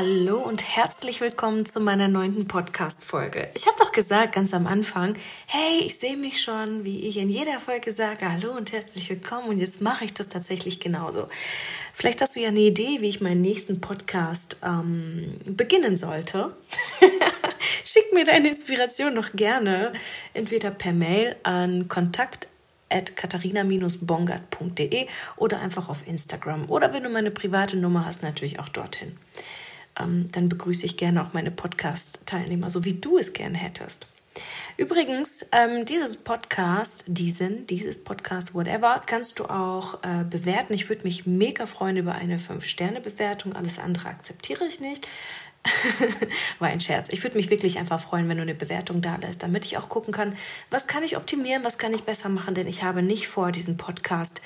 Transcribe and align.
Hallo 0.00 0.38
und 0.38 0.62
herzlich 0.62 1.20
willkommen 1.20 1.66
zu 1.66 1.78
meiner 1.78 2.08
neunten 2.08 2.48
Podcast-Folge. 2.48 3.50
Ich 3.54 3.66
habe 3.66 3.76
doch 3.78 3.92
gesagt 3.92 4.34
ganz 4.34 4.54
am 4.54 4.66
Anfang, 4.66 5.14
hey, 5.44 5.80
ich 5.84 5.98
sehe 5.98 6.16
mich 6.16 6.40
schon, 6.40 6.86
wie 6.86 7.06
ich 7.06 7.18
in 7.18 7.28
jeder 7.28 7.60
Folge 7.60 7.92
sage, 7.92 8.32
hallo 8.32 8.52
und 8.52 8.72
herzlich 8.72 9.10
willkommen 9.10 9.50
und 9.50 9.58
jetzt 9.58 9.82
mache 9.82 10.06
ich 10.06 10.14
das 10.14 10.28
tatsächlich 10.28 10.80
genauso. 10.80 11.28
Vielleicht 11.92 12.22
hast 12.22 12.34
du 12.34 12.40
ja 12.40 12.48
eine 12.48 12.60
Idee, 12.60 13.02
wie 13.02 13.10
ich 13.10 13.20
meinen 13.20 13.42
nächsten 13.42 13.82
Podcast 13.82 14.56
ähm, 14.64 15.34
beginnen 15.44 15.98
sollte. 15.98 16.56
Schick 17.84 18.10
mir 18.14 18.24
deine 18.24 18.48
Inspiration 18.48 19.12
noch 19.12 19.32
gerne 19.32 19.92
entweder 20.32 20.70
per 20.70 20.94
Mail 20.94 21.36
an 21.42 21.88
kontakt 21.88 22.48
at 22.88 23.16
katharina-bongard.de 23.16 25.08
oder 25.36 25.60
einfach 25.60 25.90
auf 25.90 26.08
Instagram. 26.08 26.70
Oder 26.70 26.94
wenn 26.94 27.02
du 27.02 27.10
meine 27.10 27.30
private 27.30 27.76
Nummer 27.76 28.06
hast, 28.06 28.22
natürlich 28.22 28.60
auch 28.60 28.70
dorthin. 28.70 29.18
Ähm, 30.00 30.28
dann 30.32 30.48
begrüße 30.48 30.86
ich 30.86 30.96
gerne 30.96 31.22
auch 31.22 31.32
meine 31.32 31.50
Podcast-Teilnehmer, 31.50 32.70
so 32.70 32.84
wie 32.84 32.94
du 32.94 33.18
es 33.18 33.32
gerne 33.32 33.58
hättest. 33.58 34.06
Übrigens, 34.76 35.44
ähm, 35.52 35.84
dieses 35.84 36.16
Podcast, 36.16 37.04
diesen, 37.06 37.66
dieses 37.66 38.02
Podcast, 38.02 38.54
whatever, 38.54 39.02
kannst 39.04 39.38
du 39.38 39.44
auch 39.44 40.02
äh, 40.02 40.24
bewerten. 40.24 40.72
Ich 40.72 40.88
würde 40.88 41.02
mich 41.02 41.26
mega 41.26 41.66
freuen 41.66 41.96
über 41.96 42.14
eine 42.14 42.38
5-Sterne-Bewertung. 42.38 43.54
Alles 43.54 43.78
andere 43.78 44.08
akzeptiere 44.08 44.64
ich 44.64 44.80
nicht. 44.80 45.06
War 46.58 46.68
ein 46.68 46.80
Scherz. 46.80 47.08
Ich 47.10 47.22
würde 47.22 47.36
mich 47.36 47.50
wirklich 47.50 47.78
einfach 47.78 48.00
freuen, 48.00 48.28
wenn 48.28 48.38
du 48.38 48.42
eine 48.42 48.54
Bewertung 48.54 49.02
da 49.02 49.16
lässt, 49.16 49.42
damit 49.42 49.66
ich 49.66 49.76
auch 49.76 49.90
gucken 49.90 50.14
kann, 50.14 50.36
was 50.70 50.86
kann 50.86 51.02
ich 51.02 51.18
optimieren, 51.18 51.64
was 51.64 51.76
kann 51.76 51.92
ich 51.92 52.04
besser 52.04 52.30
machen, 52.30 52.54
denn 52.54 52.66
ich 52.66 52.82
habe 52.82 53.02
nicht 53.02 53.28
vor, 53.28 53.52
diesen 53.52 53.76
Podcast 53.76 54.40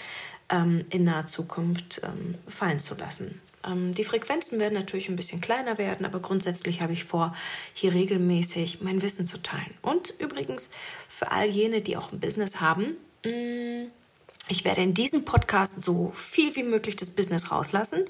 ähm, 0.49 0.85
in 0.91 1.05
naher 1.05 1.27
Zukunft 1.27 2.01
ähm, 2.05 2.37
fallen 2.49 2.79
zu 2.79 2.95
lassen. 2.95 3.41
Ähm, 3.67 3.95
die 3.95 4.05
Frequenzen 4.05 4.59
werden 4.61 4.75
natürlich 4.75 5.09
ein 5.09 5.17
bisschen 5.17 5.41
kleiner 5.41 5.79
werden, 5.79 6.07
aber 6.07 6.21
grundsätzlich 6.21 6.81
habe 6.81 6.93
ich 6.93 7.05
vor, 7.05 7.35
hier 7.73 7.93
regelmäßig 7.93 8.81
mein 8.83 9.03
Wissen 9.03 9.27
zu 9.27 9.43
teilen. 9.43 9.75
Und 9.83 10.15
übrigens 10.19 10.71
für 11.09 11.31
all 11.31 11.49
jene, 11.49 11.81
die 11.81 11.97
auch 11.97 12.13
ein 12.13 12.21
Business 12.21 12.61
haben, 12.61 12.97
mh, 13.25 13.33
mm, 13.33 13.91
ich 14.49 14.67
werde 14.67 14.83
in 14.83 14.93
diesem 14.93 15.25
Podcast 15.25 15.81
so 15.81 16.13
viel 16.15 16.55
wie 16.55 16.65
möglich 16.65 16.97
das 16.97 17.09
Business 17.09 17.51
rauslassen, 17.51 18.05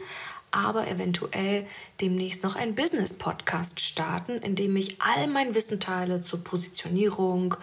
aber 0.51 0.89
eventuell 0.89 1.65
demnächst 2.01 2.43
noch 2.43 2.57
einen 2.57 2.75
Business-Podcast 2.75 3.81
starten, 3.81 4.39
in 4.39 4.57
dem 4.57 4.75
ich 4.75 5.01
all 5.01 5.29
mein 5.29 5.55
Wissen 5.55 5.79
teile 5.79 6.23
zur 6.23 6.43
Positionierung, 6.43 7.55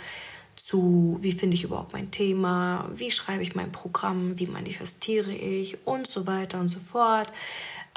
zu 0.55 1.17
wie 1.21 1.31
finde 1.31 1.55
ich 1.55 1.63
überhaupt 1.63 1.93
mein 1.93 2.11
Thema, 2.11 2.89
wie 2.93 3.11
schreibe 3.11 3.43
ich 3.43 3.55
mein 3.55 3.71
Programm, 3.71 4.37
wie 4.39 4.47
manifestiere 4.47 5.31
ich 5.31 5.85
und 5.85 6.07
so 6.07 6.27
weiter 6.27 6.59
und 6.59 6.67
so 6.67 6.79
fort. 6.79 7.31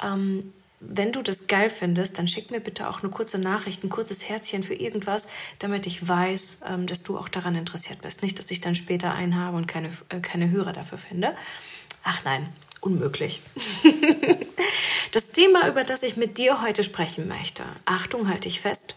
Ähm, 0.03 0.53
wenn 0.79 1.11
du 1.11 1.21
das 1.21 1.47
geil 1.47 1.69
findest, 1.69 2.17
dann 2.17 2.27
schick 2.27 2.51
mir 2.51 2.59
bitte 2.59 2.89
auch 2.89 3.01
eine 3.01 3.11
kurze 3.11 3.39
Nachricht, 3.39 3.83
ein 3.83 3.89
kurzes 3.89 4.27
Herzchen 4.27 4.63
für 4.63 4.73
irgendwas, 4.73 5.27
damit 5.59 5.87
ich 5.87 6.07
weiß, 6.07 6.59
ähm, 6.67 6.85
dass 6.85 7.03
du 7.03 7.17
auch 7.17 7.29
daran 7.29 7.55
interessiert 7.55 8.01
bist. 8.01 8.21
Nicht, 8.21 8.37
dass 8.39 8.51
ich 8.51 8.61
dann 8.61 8.75
später 8.75 9.13
einen 9.13 9.39
habe 9.39 9.57
und 9.57 9.67
keine, 9.67 9.89
äh, 10.09 10.19
keine 10.19 10.51
Hörer 10.51 10.73
dafür 10.73 10.97
finde. 10.97 11.35
Ach 12.03 12.23
nein, 12.23 12.47
unmöglich. 12.81 13.41
das 15.11 15.29
Thema, 15.29 15.67
über 15.67 15.83
das 15.83 16.03
ich 16.03 16.17
mit 16.17 16.37
dir 16.37 16.61
heute 16.61 16.83
sprechen 16.83 17.27
möchte, 17.27 17.63
Achtung, 17.85 18.27
halte 18.29 18.47
ich 18.47 18.59
fest, 18.59 18.95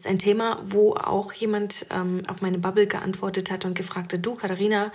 ist 0.00 0.06
ein 0.06 0.18
Thema, 0.18 0.60
wo 0.64 0.94
auch 0.94 1.32
jemand 1.32 1.86
ähm, 1.90 2.22
auf 2.26 2.40
meine 2.40 2.58
Bubble 2.58 2.86
geantwortet 2.86 3.50
hat 3.50 3.66
und 3.66 3.74
gefragt 3.74 4.14
hat, 4.14 4.24
du 4.24 4.34
Katharina, 4.34 4.92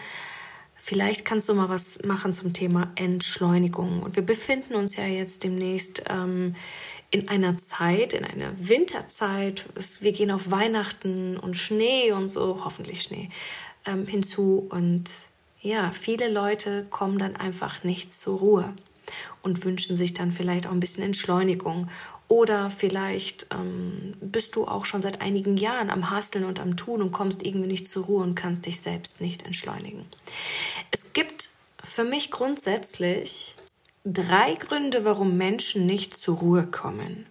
vielleicht 0.75 1.25
kannst 1.25 1.47
du 1.47 1.53
mal 1.53 1.69
was 1.69 2.03
machen 2.03 2.33
zum 2.33 2.53
Thema 2.53 2.91
Entschleunigung. 2.95 4.01
Und 4.01 4.15
wir 4.15 4.25
befinden 4.25 4.73
uns 4.73 4.95
ja 4.95 5.05
jetzt 5.05 5.43
demnächst 5.43 6.03
ähm, 6.09 6.55
in 7.11 7.27
einer 7.27 7.55
Zeit, 7.57 8.13
in 8.13 8.25
einer 8.25 8.51
Winterzeit. 8.55 9.65
Wir 9.99 10.11
gehen 10.11 10.31
auf 10.31 10.49
Weihnachten 10.49 11.37
und 11.37 11.55
Schnee 11.55 12.11
und 12.11 12.27
so, 12.27 12.61
hoffentlich 12.65 13.03
Schnee, 13.03 13.29
ähm, 13.85 14.07
hinzu. 14.07 14.65
Und 14.71 15.07
ja, 15.61 15.91
viele 15.91 16.31
Leute 16.31 16.87
kommen 16.89 17.19
dann 17.19 17.35
einfach 17.35 17.83
nicht 17.83 18.11
zur 18.11 18.39
Ruhe 18.39 18.73
und 19.43 19.63
wünschen 19.65 19.97
sich 19.97 20.15
dann 20.15 20.31
vielleicht 20.31 20.65
auch 20.65 20.71
ein 20.71 20.79
bisschen 20.79 21.03
Entschleunigung. 21.03 21.89
Oder 22.27 22.71
vielleicht 22.71 23.47
ähm, 23.51 24.13
bist 24.19 24.55
du 24.55 24.67
auch 24.67 24.85
schon 24.85 25.01
seit 25.01 25.21
einigen 25.21 25.57
Jahren 25.57 25.89
am 25.91 26.09
Hasteln 26.09 26.45
und 26.45 26.59
am 26.59 26.75
Tun 26.75 27.01
und 27.01 27.11
kommst 27.11 27.45
irgendwie 27.45 27.67
nicht 27.67 27.87
zur 27.87 28.05
Ruhe 28.05 28.23
und 28.23 28.35
kannst 28.35 28.65
dich 28.65 28.81
selbst 28.81 29.21
nicht 29.21 29.45
entschleunigen. 29.45 30.05
Es 30.91 31.13
gibt 31.13 31.49
für 31.83 32.03
mich 32.03 32.31
grundsätzlich 32.31 33.55
drei 34.03 34.55
Gründe, 34.55 35.05
warum 35.05 35.37
Menschen 35.37 35.85
nicht 35.85 36.15
zur 36.15 36.37
Ruhe 36.37 36.65
kommen. 36.65 37.27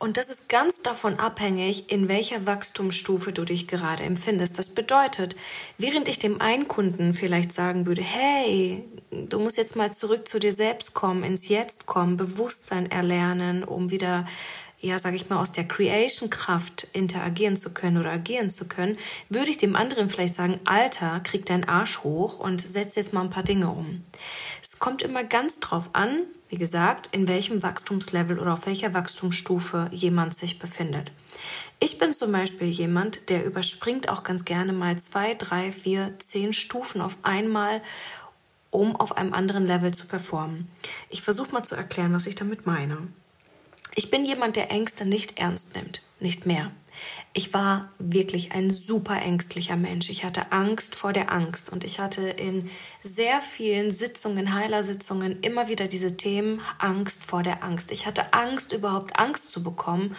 Und 0.00 0.16
das 0.16 0.30
ist 0.30 0.48
ganz 0.48 0.80
davon 0.80 1.18
abhängig, 1.18 1.92
in 1.92 2.08
welcher 2.08 2.46
Wachstumsstufe 2.46 3.34
du 3.34 3.44
dich 3.44 3.68
gerade 3.68 4.02
empfindest. 4.02 4.58
Das 4.58 4.70
bedeutet, 4.70 5.36
während 5.76 6.08
ich 6.08 6.18
dem 6.18 6.40
einen 6.40 6.68
Kunden 6.68 7.12
vielleicht 7.12 7.52
sagen 7.52 7.84
würde, 7.84 8.00
hey, 8.00 8.82
du 9.10 9.38
musst 9.38 9.58
jetzt 9.58 9.76
mal 9.76 9.92
zurück 9.92 10.26
zu 10.26 10.38
dir 10.38 10.54
selbst 10.54 10.94
kommen, 10.94 11.22
ins 11.22 11.48
Jetzt 11.48 11.84
kommen, 11.84 12.16
Bewusstsein 12.16 12.90
erlernen, 12.90 13.62
um 13.62 13.90
wieder 13.90 14.26
ja, 14.82 14.98
sage 14.98 15.16
ich 15.16 15.28
mal, 15.28 15.38
aus 15.38 15.52
der 15.52 15.68
Creation-Kraft 15.68 16.88
interagieren 16.94 17.58
zu 17.58 17.74
können 17.74 17.98
oder 17.98 18.12
agieren 18.12 18.48
zu 18.48 18.66
können, 18.66 18.96
würde 19.28 19.50
ich 19.50 19.58
dem 19.58 19.76
anderen 19.76 20.08
vielleicht 20.08 20.32
sagen, 20.32 20.58
Alter, 20.64 21.20
krieg 21.20 21.44
deinen 21.44 21.64
Arsch 21.64 21.98
hoch 22.02 22.38
und 22.38 22.62
setz 22.62 22.94
jetzt 22.94 23.12
mal 23.12 23.20
ein 23.20 23.28
paar 23.28 23.42
Dinge 23.42 23.68
um. 23.68 24.02
Es 24.62 24.78
kommt 24.78 25.02
immer 25.02 25.22
ganz 25.22 25.60
drauf 25.60 25.90
an, 25.92 26.22
wie 26.50 26.58
gesagt, 26.58 27.08
in 27.12 27.28
welchem 27.28 27.62
Wachstumslevel 27.62 28.38
oder 28.38 28.52
auf 28.54 28.66
welcher 28.66 28.92
Wachstumsstufe 28.92 29.88
jemand 29.92 30.34
sich 30.34 30.58
befindet. 30.58 31.12
Ich 31.78 31.96
bin 31.96 32.12
zum 32.12 32.32
Beispiel 32.32 32.68
jemand, 32.68 33.30
der 33.30 33.44
überspringt 33.44 34.08
auch 34.08 34.24
ganz 34.24 34.44
gerne 34.44 34.72
mal 34.72 34.98
zwei, 34.98 35.34
drei, 35.34 35.70
vier, 35.70 36.12
zehn 36.18 36.52
Stufen 36.52 37.00
auf 37.00 37.16
einmal, 37.22 37.80
um 38.70 38.96
auf 38.96 39.16
einem 39.16 39.32
anderen 39.32 39.64
Level 39.64 39.94
zu 39.94 40.06
performen. 40.06 40.68
Ich 41.08 41.22
versuche 41.22 41.52
mal 41.52 41.62
zu 41.62 41.76
erklären, 41.76 42.12
was 42.12 42.26
ich 42.26 42.34
damit 42.34 42.66
meine. 42.66 42.98
Ich 43.94 44.10
bin 44.10 44.24
jemand, 44.24 44.56
der 44.56 44.70
Ängste 44.70 45.06
nicht 45.06 45.38
ernst 45.38 45.76
nimmt, 45.76 46.02
nicht 46.18 46.46
mehr. 46.46 46.72
Ich 47.32 47.54
war 47.54 47.90
wirklich 47.98 48.52
ein 48.52 48.70
super 48.70 49.20
ängstlicher 49.20 49.76
Mensch. 49.76 50.10
Ich 50.10 50.24
hatte 50.24 50.52
Angst 50.52 50.94
vor 50.94 51.12
der 51.12 51.32
Angst 51.32 51.70
und 51.70 51.84
ich 51.84 52.00
hatte 52.00 52.28
in 52.28 52.70
sehr 53.02 53.40
vielen 53.40 53.90
Sitzungen, 53.90 54.54
Heilersitzungen 54.54 55.40
immer 55.40 55.68
wieder 55.68 55.86
diese 55.86 56.16
Themen 56.16 56.60
Angst 56.78 57.24
vor 57.24 57.42
der 57.42 57.62
Angst. 57.62 57.90
Ich 57.90 58.06
hatte 58.06 58.32
Angst, 58.32 58.72
überhaupt 58.72 59.18
Angst 59.18 59.52
zu 59.52 59.62
bekommen 59.62 60.16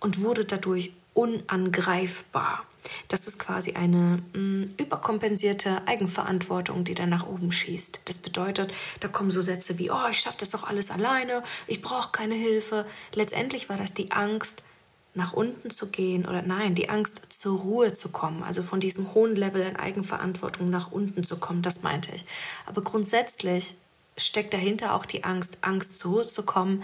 und 0.00 0.22
wurde 0.22 0.44
dadurch 0.44 0.92
unangreifbar. 1.14 2.64
Das 3.08 3.26
ist 3.26 3.38
quasi 3.38 3.72
eine 3.72 4.22
mh, 4.32 4.38
mm, 4.38 4.74
überkompensierte 4.76 5.86
Eigenverantwortung, 5.86 6.84
die 6.84 6.94
dann 6.94 7.10
nach 7.10 7.26
oben 7.26 7.52
schießt. 7.52 8.00
Das 8.06 8.18
bedeutet, 8.18 8.72
da 9.00 9.08
kommen 9.08 9.30
so 9.30 9.42
Sätze 9.42 9.78
wie, 9.78 9.90
oh, 9.90 10.08
ich 10.10 10.18
schaffe 10.18 10.38
das 10.40 10.50
doch 10.50 10.64
alles 10.64 10.90
alleine, 10.90 11.42
ich 11.66 11.80
brauche 11.80 12.12
keine 12.12 12.34
Hilfe. 12.34 12.86
Letztendlich 13.14 13.68
war 13.68 13.76
das 13.76 13.94
die 13.94 14.10
Angst, 14.10 14.62
nach 15.14 15.32
unten 15.32 15.70
zu 15.70 15.88
gehen 15.88 16.26
oder 16.26 16.42
nein, 16.42 16.74
die 16.74 16.88
Angst 16.88 17.32
zur 17.32 17.58
Ruhe 17.58 17.92
zu 17.92 18.08
kommen, 18.08 18.42
also 18.42 18.62
von 18.62 18.80
diesem 18.80 19.12
hohen 19.14 19.36
Level 19.36 19.62
an 19.62 19.76
Eigenverantwortung 19.76 20.70
nach 20.70 20.90
unten 20.90 21.22
zu 21.22 21.36
kommen, 21.36 21.62
das 21.62 21.82
meinte 21.82 22.14
ich. 22.14 22.24
Aber 22.66 22.82
grundsätzlich 22.82 23.74
steckt 24.16 24.54
dahinter 24.54 24.94
auch 24.94 25.04
die 25.04 25.24
Angst, 25.24 25.58
Angst 25.60 25.98
zur 25.98 26.12
Ruhe 26.12 26.26
zu 26.26 26.42
kommen, 26.42 26.82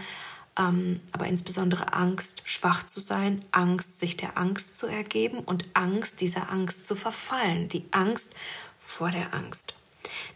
ähm, 0.59 1.01
aber 1.13 1.27
insbesondere 1.27 1.93
Angst, 1.95 2.43
schwach 2.45 2.85
zu 2.85 3.01
sein, 3.01 3.45
Angst, 3.51 3.99
sich 3.99 4.17
der 4.17 4.37
Angst 4.37 4.77
zu 4.77 4.87
ergeben 4.87 5.39
und 5.39 5.67
Angst, 5.73 6.21
dieser 6.21 6.51
Angst 6.51 6.85
zu 6.85 6.97
verfallen, 6.97 7.69
die 7.69 7.87
Angst 7.93 8.35
vor 8.79 9.11
der 9.11 9.33
Angst. 9.33 9.75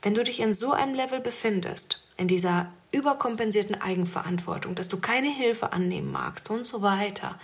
Wenn 0.00 0.14
du 0.14 0.22
dich 0.22 0.40
in 0.40 0.52
so 0.52 0.72
einem 0.72 0.94
Level 0.94 1.20
befindest, 1.20 2.02
in 2.16 2.28
dieser 2.28 2.70
überkompensierten 2.92 3.80
Eigenverantwortung, 3.80 4.74
dass 4.74 4.88
du 4.88 4.98
keine 4.98 5.30
Hilfe 5.30 5.72
annehmen 5.72 6.12
magst 6.12 6.50
und 6.50 6.66
so 6.66 6.82
weiter, 6.82 7.38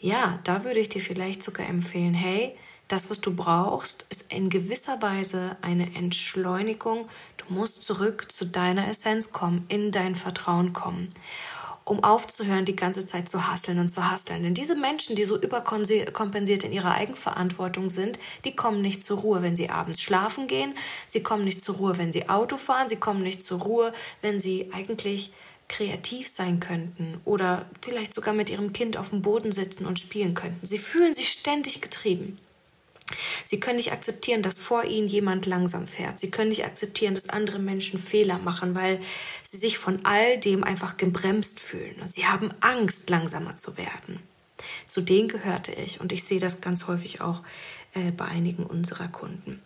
ja, 0.00 0.38
da 0.44 0.64
würde 0.64 0.80
ich 0.80 0.88
dir 0.88 1.00
vielleicht 1.00 1.42
sogar 1.42 1.68
empfehlen, 1.68 2.14
hey, 2.14 2.56
das, 2.88 3.10
was 3.10 3.20
du 3.20 3.34
brauchst, 3.34 4.06
ist 4.08 4.32
in 4.32 4.48
gewisser 4.48 5.02
Weise 5.02 5.56
eine 5.60 5.94
Entschleunigung. 5.94 7.08
Du 7.36 7.52
musst 7.52 7.82
zurück 7.82 8.32
zu 8.32 8.46
deiner 8.46 8.88
Essenz 8.88 9.30
kommen, 9.30 9.66
in 9.68 9.92
dein 9.92 10.14
Vertrauen 10.14 10.72
kommen 10.72 11.12
um 11.88 12.04
aufzuhören, 12.04 12.64
die 12.64 12.76
ganze 12.76 13.06
Zeit 13.06 13.28
zu 13.28 13.48
hasseln 13.48 13.78
und 13.78 13.88
zu 13.88 14.08
hasseln. 14.10 14.42
Denn 14.42 14.54
diese 14.54 14.76
Menschen, 14.76 15.16
die 15.16 15.24
so 15.24 15.40
überkompensiert 15.40 16.64
in 16.64 16.72
ihrer 16.72 16.92
Eigenverantwortung 16.92 17.88
sind, 17.88 18.18
die 18.44 18.54
kommen 18.54 18.82
nicht 18.82 19.02
zur 19.02 19.18
Ruhe, 19.20 19.42
wenn 19.42 19.56
sie 19.56 19.70
abends 19.70 20.02
schlafen 20.02 20.46
gehen. 20.48 20.74
Sie 21.06 21.22
kommen 21.22 21.44
nicht 21.44 21.64
zur 21.64 21.76
Ruhe, 21.76 21.96
wenn 21.96 22.12
sie 22.12 22.28
Auto 22.28 22.56
fahren. 22.56 22.88
Sie 22.88 22.96
kommen 22.96 23.22
nicht 23.22 23.44
zur 23.44 23.60
Ruhe, 23.60 23.92
wenn 24.20 24.38
sie 24.38 24.70
eigentlich 24.72 25.32
kreativ 25.68 26.28
sein 26.28 26.60
könnten 26.60 27.20
oder 27.24 27.66
vielleicht 27.82 28.14
sogar 28.14 28.34
mit 28.34 28.50
ihrem 28.50 28.72
Kind 28.72 28.96
auf 28.96 29.10
dem 29.10 29.22
Boden 29.22 29.52
sitzen 29.52 29.86
und 29.86 29.98
spielen 29.98 30.34
könnten. 30.34 30.66
Sie 30.66 30.78
fühlen 30.78 31.14
sich 31.14 31.28
ständig 31.30 31.80
getrieben. 31.80 32.38
Sie 33.44 33.60
können 33.60 33.76
nicht 33.76 33.92
akzeptieren, 33.92 34.42
dass 34.42 34.58
vor 34.58 34.84
ihnen 34.84 35.08
jemand 35.08 35.46
langsam 35.46 35.86
fährt. 35.86 36.20
Sie 36.20 36.30
können 36.30 36.50
nicht 36.50 36.64
akzeptieren, 36.64 37.14
dass 37.14 37.28
andere 37.28 37.58
Menschen 37.58 37.98
Fehler 37.98 38.38
machen, 38.38 38.74
weil 38.74 39.00
sie 39.50 39.56
sich 39.56 39.78
von 39.78 40.04
all 40.04 40.38
dem 40.38 40.64
einfach 40.64 40.96
gebremst 40.96 41.60
fühlen. 41.60 41.96
Und 42.02 42.10
sie 42.10 42.26
haben 42.26 42.50
Angst, 42.60 43.08
langsamer 43.08 43.56
zu 43.56 43.76
werden. 43.76 44.20
Zu 44.86 45.00
denen 45.00 45.28
gehörte 45.28 45.72
ich 45.72 46.00
und 46.00 46.12
ich 46.12 46.24
sehe 46.24 46.40
das 46.40 46.60
ganz 46.60 46.86
häufig 46.86 47.20
auch 47.20 47.42
äh, 47.94 48.12
bei 48.12 48.26
einigen 48.26 48.64
unserer 48.64 49.08
Kunden. 49.08 49.62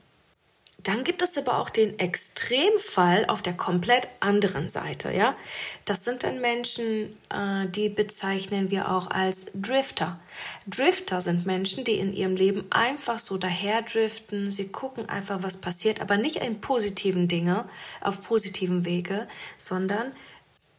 Dann 0.85 1.05
gibt 1.05 1.23
es 1.23 1.39
aber 1.39 1.59
auch 1.59 1.71
den 1.71 1.99
Extremfall 2.01 3.27
auf 3.27 3.41
der 3.41 3.53
komplett 3.53 4.09
anderen 4.19 4.69
Seite, 4.69 5.13
ja. 5.13 5.37
Das 5.85 6.03
sind 6.03 6.25
dann 6.25 6.41
Menschen, 6.41 7.17
äh, 7.31 7.69
die 7.69 7.89
bezeichnen 7.89 8.71
wir 8.71 8.91
auch 8.91 9.09
als 9.09 9.47
Drifter. 9.55 10.19
Drifter 10.67 11.21
sind 11.21 11.47
Menschen, 11.47 11.85
die 11.85 11.99
in 11.99 12.13
ihrem 12.13 12.35
Leben 12.35 12.65
einfach 12.71 13.21
so 13.21 13.39
daherdriften. 13.39 14.51
Sie 14.51 14.69
gucken 14.69 15.09
einfach, 15.09 15.43
was 15.45 15.57
passiert, 15.57 16.01
aber 16.01 16.17
nicht 16.17 16.37
in 16.37 16.61
positiven 16.61 17.29
Dinge, 17.29 17.69
auf 18.01 18.21
positiven 18.21 18.85
Wege, 18.85 19.29
sondern 19.59 20.13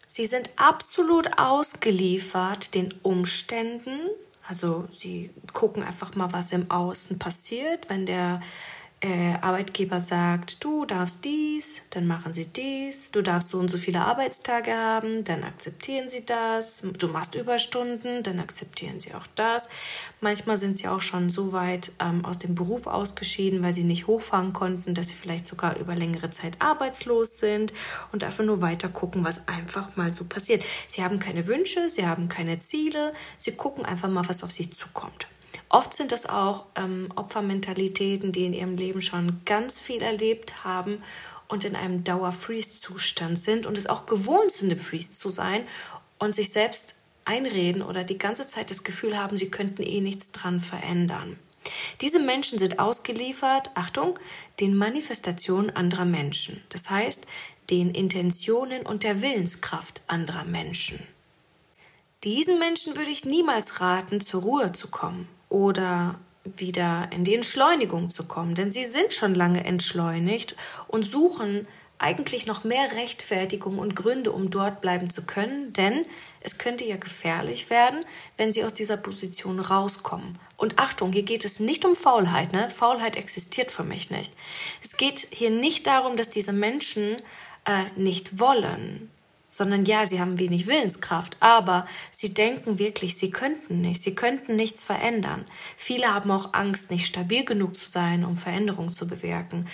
sie 0.06 0.26
sind 0.26 0.50
absolut 0.58 1.38
ausgeliefert 1.38 2.76
den 2.76 2.94
Umständen. 3.04 4.00
Also 4.50 4.86
sie 4.92 5.30
gucken 5.54 5.84
einfach 5.84 6.14
mal, 6.16 6.34
was 6.34 6.52
im 6.52 6.70
Außen 6.70 7.18
passiert, 7.20 7.90
wenn 7.90 8.06
der 8.06 8.42
äh, 9.04 9.36
Arbeitgeber 9.42 10.00
sagt, 10.00 10.64
du 10.64 10.86
darfst 10.86 11.26
dies, 11.26 11.82
dann 11.90 12.08
machen 12.08 12.32
sie 12.32 12.46
dies, 12.46 13.12
du 13.12 13.22
darfst 13.22 13.50
so 13.50 13.60
und 13.60 13.70
so 13.70 13.78
viele 13.78 14.00
Arbeitstage 14.00 14.74
haben, 14.74 15.26
dann 15.26 15.44
akzeptieren 15.44 16.10
sie 16.10 16.26
das, 16.26 16.84
du 16.98 17.08
machst 17.10 17.36
Überstunden, 17.36 18.24
dann 18.24 18.40
akzeptieren 18.40 19.02
sie 19.02 19.14
auch 19.14 19.28
das. 19.36 19.68
Manchmal 20.22 20.56
sind 20.56 20.78
sie 20.78 20.88
auch 20.88 21.02
schon 21.02 21.30
so 21.30 21.52
weit 21.52 21.92
ähm, 22.00 22.24
aus 22.24 22.40
dem 22.40 22.56
Beruf 22.56 22.88
ausgeschieden, 22.88 23.62
weil 23.62 23.74
sie 23.74 23.84
nicht 23.84 24.08
hochfahren 24.08 24.54
konnten, 24.54 24.94
dass 24.94 25.10
sie 25.10 25.16
vielleicht 25.16 25.46
sogar 25.46 25.78
über 25.78 25.96
längere 25.96 26.32
Zeit 26.32 26.62
arbeitslos 26.62 27.40
sind 27.40 27.74
und 28.14 28.24
einfach 28.24 28.46
nur 28.46 28.62
weiter 28.62 28.88
gucken, 28.88 29.26
was 29.26 29.50
einfach 29.50 29.98
mal 29.98 30.14
so 30.14 30.24
passiert. 30.24 30.64
Sie 30.88 31.04
haben 31.04 31.20
keine 31.20 31.48
Wünsche, 31.48 31.90
sie 31.90 32.08
haben 32.08 32.30
keine 32.30 32.60
Ziele, 32.60 33.14
sie 33.38 33.52
gucken 33.52 33.86
einfach 33.86 34.10
mal, 34.10 34.28
was 34.30 34.46
auf 34.46 34.52
sie 34.52 34.70
zukommt. 34.70 35.28
Oft 35.70 35.94
sind 35.94 36.12
es 36.12 36.26
auch 36.26 36.66
ähm, 36.76 37.10
Opfermentalitäten, 37.16 38.32
die 38.32 38.46
in 38.46 38.54
ihrem 38.54 38.76
Leben 38.76 39.02
schon 39.02 39.42
ganz 39.46 39.80
viel 39.80 40.02
erlebt 40.02 40.64
haben 40.64 41.02
und 41.48 41.64
in 41.64 41.76
einem 41.76 42.04
Dauer-Freeze-Zustand 42.04 43.40
sind 43.40 43.66
und 43.66 43.78
es 43.78 43.88
auch 43.88 44.06
gewohnt 44.06 44.52
sind, 44.52 44.72
im 44.72 44.80
Freeze 44.80 45.18
zu 45.18 45.30
sein 45.30 45.68
und 46.20 46.36
sich 46.36 46.52
selbst 46.52 46.96
einreden 47.26 47.82
oder 47.82 48.04
die 48.04 48.18
ganze 48.18 48.48
Zeit 48.48 48.70
das 48.70 48.84
Gefühl 48.84 49.18
haben, 49.18 49.38
sie 49.38 49.50
könnten 49.50 49.84
eh 49.84 50.02
nichts 50.02 50.32
dran 50.32 50.60
verändern. 50.60 51.38
Diese 52.02 52.20
Menschen 52.20 52.60
sind 52.60 52.80
ausgeliefert, 52.80 53.70
Achtung, 53.76 54.20
den 54.60 54.76
Manifestationen 54.76 55.74
anderer 55.76 56.06
Menschen. 56.06 56.62
Das 56.70 56.90
heißt, 56.90 57.26
den 57.70 57.92
Intentionen 57.92 58.86
und 58.86 59.04
der 59.04 59.22
Willenskraft 59.22 60.02
anderer 60.08 60.44
Menschen. 60.44 61.00
Diesen 62.26 62.60
Menschen 62.60 62.98
würde 62.98 63.12
ich 63.12 63.24
niemals 63.26 63.80
raten, 63.80 64.20
zur 64.20 64.42
Ruhe 64.42 64.72
zu 64.74 64.90
kommen 64.90 65.28
oder 65.54 66.16
wieder 66.44 67.08
in 67.12 67.24
die 67.24 67.36
Entschleunigung 67.36 68.10
zu 68.10 68.26
kommen, 68.26 68.56
denn 68.56 68.72
sie 68.72 68.86
sind 68.86 69.14
schon 69.14 69.36
lange 69.36 69.64
entschleunigt 69.64 70.56
und 70.88 71.04
suchen 71.04 71.68
eigentlich 72.00 72.48
noch 72.48 72.66
mehr 72.66 72.92
Rechtfertigung 72.92 73.80
und 73.80 73.96
Gründe, 73.96 74.32
um 74.32 74.50
dort 74.50 74.82
bleiben 74.82 75.10
zu 75.10 75.22
können, 75.22 75.72
denn 75.72 76.06
es 76.42 76.58
könnte 76.58 76.84
ja 76.84 76.98
gefährlich 76.98 77.70
werden, 77.70 78.04
wenn 78.36 78.52
sie 78.52 78.66
aus 78.66 78.74
dieser 78.74 78.98
Position 78.98 79.62
rauskommen. 79.62 80.38
Und 80.58 80.80
Achtung, 80.80 81.14
hier 81.14 81.24
geht 81.24 81.46
es 81.46 81.62
nicht 81.62 81.86
um 81.86 81.96
Faulheit, 81.96 82.52
ne? 82.52 82.70
Faulheit 82.70 83.16
existiert 83.16 83.72
für 83.72 83.84
mich 83.84 84.10
nicht. 84.10 84.34
Es 84.84 84.98
geht 84.98 85.28
hier 85.30 85.52
nicht 85.52 85.88
darum, 85.88 86.18
dass 86.18 86.30
diese 86.30 86.52
Menschen 86.52 87.18
äh, 87.66 87.86
nicht 87.96 88.40
wollen, 88.40 89.10
sondern 89.54 89.86
ja, 89.86 90.08
sie 90.08 90.20
haben 90.20 90.40
wenig 90.40 90.66
Willenskraft, 90.66 91.38
aber 91.40 91.86
sie 92.10 92.34
denken 92.34 92.80
wirklich, 92.80 93.18
sie 93.18 93.30
könnten 93.30 93.82
nicht, 93.82 94.02
sie 94.02 94.16
könnten 94.16 94.56
nichts 94.56 94.84
verändern. 94.84 95.46
Viele 95.78 96.12
haben 96.12 96.32
auch 96.32 96.56
Angst, 96.56 96.90
nicht 96.90 97.06
stabil 97.06 97.46
genug 97.46 97.76
zu 97.76 97.88
sein, 97.88 98.26
um 98.26 98.36
Veränderungen 98.36 98.92
zu 98.92 99.06
bewirken. 99.06 99.68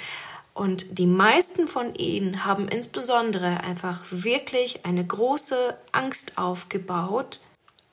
Und 0.53 0.99
die 0.99 1.05
meisten 1.05 1.69
von 1.69 1.95
ihnen 1.95 2.43
haben 2.43 2.67
insbesondere 2.67 3.61
einfach 3.61 4.03
wirklich 4.09 4.85
eine 4.85 5.05
große 5.05 5.77
Angst 5.93 6.37
aufgebaut, 6.37 7.39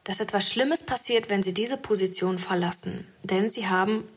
dass 0.02 0.18
etwas 0.18 0.50
Schlimmes 0.50 0.82
passiert, 0.82 1.30
wenn 1.30 1.44
sie 1.44 1.54
diese 1.54 1.76
Position 1.76 2.38
verlassen. 2.38 3.06
Denn 3.22 3.48
sie 3.48 3.68
haben 3.68 4.08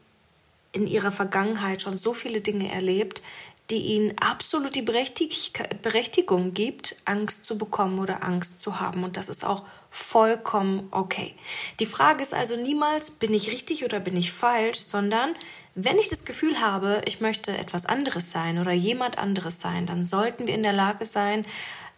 in 0.72 0.88
ihrer 0.88 1.12
Vergangenheit 1.12 1.84
schon 1.84 1.98
so 1.98 2.14
viele 2.16 2.42
Dinge 2.42 2.72
erlebt, 2.72 3.22
die 3.70 3.78
ihnen 3.78 4.18
absolut 4.18 4.76
die 4.76 4.82
Berechtigung 4.82 6.54
gibt, 6.54 6.96
Angst 7.06 7.46
zu 7.46 7.58
bekommen 7.58 8.00
oder 8.00 8.24
Angst 8.24 8.62
zu 8.62 8.80
haben. 8.80 9.04
Und 9.04 9.16
das 9.16 9.30
ist 9.30 9.46
auch 9.46 9.64
vollkommen 9.92 10.88
okay. 10.92 11.36
Die 11.80 11.86
Frage 11.86 12.22
ist 12.22 12.34
also 12.34 12.56
niemals, 12.56 13.12
bin 13.12 13.34
ich 13.34 13.52
richtig 13.52 13.86
oder 13.86 14.00
bin 14.00 14.18
ich 14.18 14.32
falsch, 14.32 14.80
sondern 14.80 15.36
wenn 15.76 15.98
ich 15.98 16.10
das 16.10 16.26
Gefühl 16.26 16.60
habe, 16.60 17.02
ich 17.06 17.22
möchte 17.22 17.56
etwas 17.58 17.86
anderes 17.86 18.32
sein 18.32 18.60
oder 18.60 18.72
jemand 18.72 19.18
anderes 19.18 19.62
sein, 19.62 19.86
dann 19.86 20.04
sollten 20.04 20.48
wir 20.48 20.56
in 20.56 20.64
der 20.64 20.74
Lage 20.74 21.06
sein, 21.06 21.46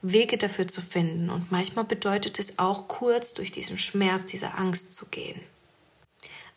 Wege 0.02 0.38
dafür 0.38 0.68
zu 0.68 0.82
finden. 0.82 1.30
Und 1.30 1.52
manchmal 1.52 1.86
bedeutet 1.86 2.40
es 2.40 2.60
auch 2.60 2.88
kurz 2.88 3.34
durch 3.34 3.52
diesen 3.52 3.78
Schmerz, 3.78 4.26
diese 4.26 4.54
Angst 4.56 4.94
zu 4.94 5.06
gehen. 5.06 5.40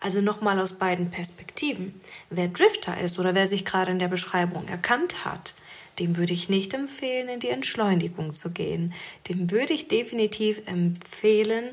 Also 0.04 0.20
nochmal 0.20 0.60
aus 0.60 0.74
beiden 0.74 1.08
Perspektiven. 1.10 1.98
Wer 2.28 2.48
Drifter 2.48 3.00
ist 3.00 3.18
oder 3.18 3.34
wer 3.34 3.46
sich 3.46 3.64
gerade 3.64 3.90
in 3.90 3.98
der 3.98 4.08
Beschreibung 4.08 4.68
erkannt 4.68 5.24
hat, 5.24 5.54
dem 5.98 6.18
würde 6.18 6.34
ich 6.34 6.50
nicht 6.50 6.74
empfehlen, 6.74 7.30
in 7.30 7.40
die 7.40 7.48
Entschleunigung 7.48 8.34
zu 8.34 8.52
gehen. 8.52 8.92
Dem 9.30 9.50
würde 9.50 9.72
ich 9.72 9.88
definitiv 9.88 10.60
empfehlen, 10.66 11.70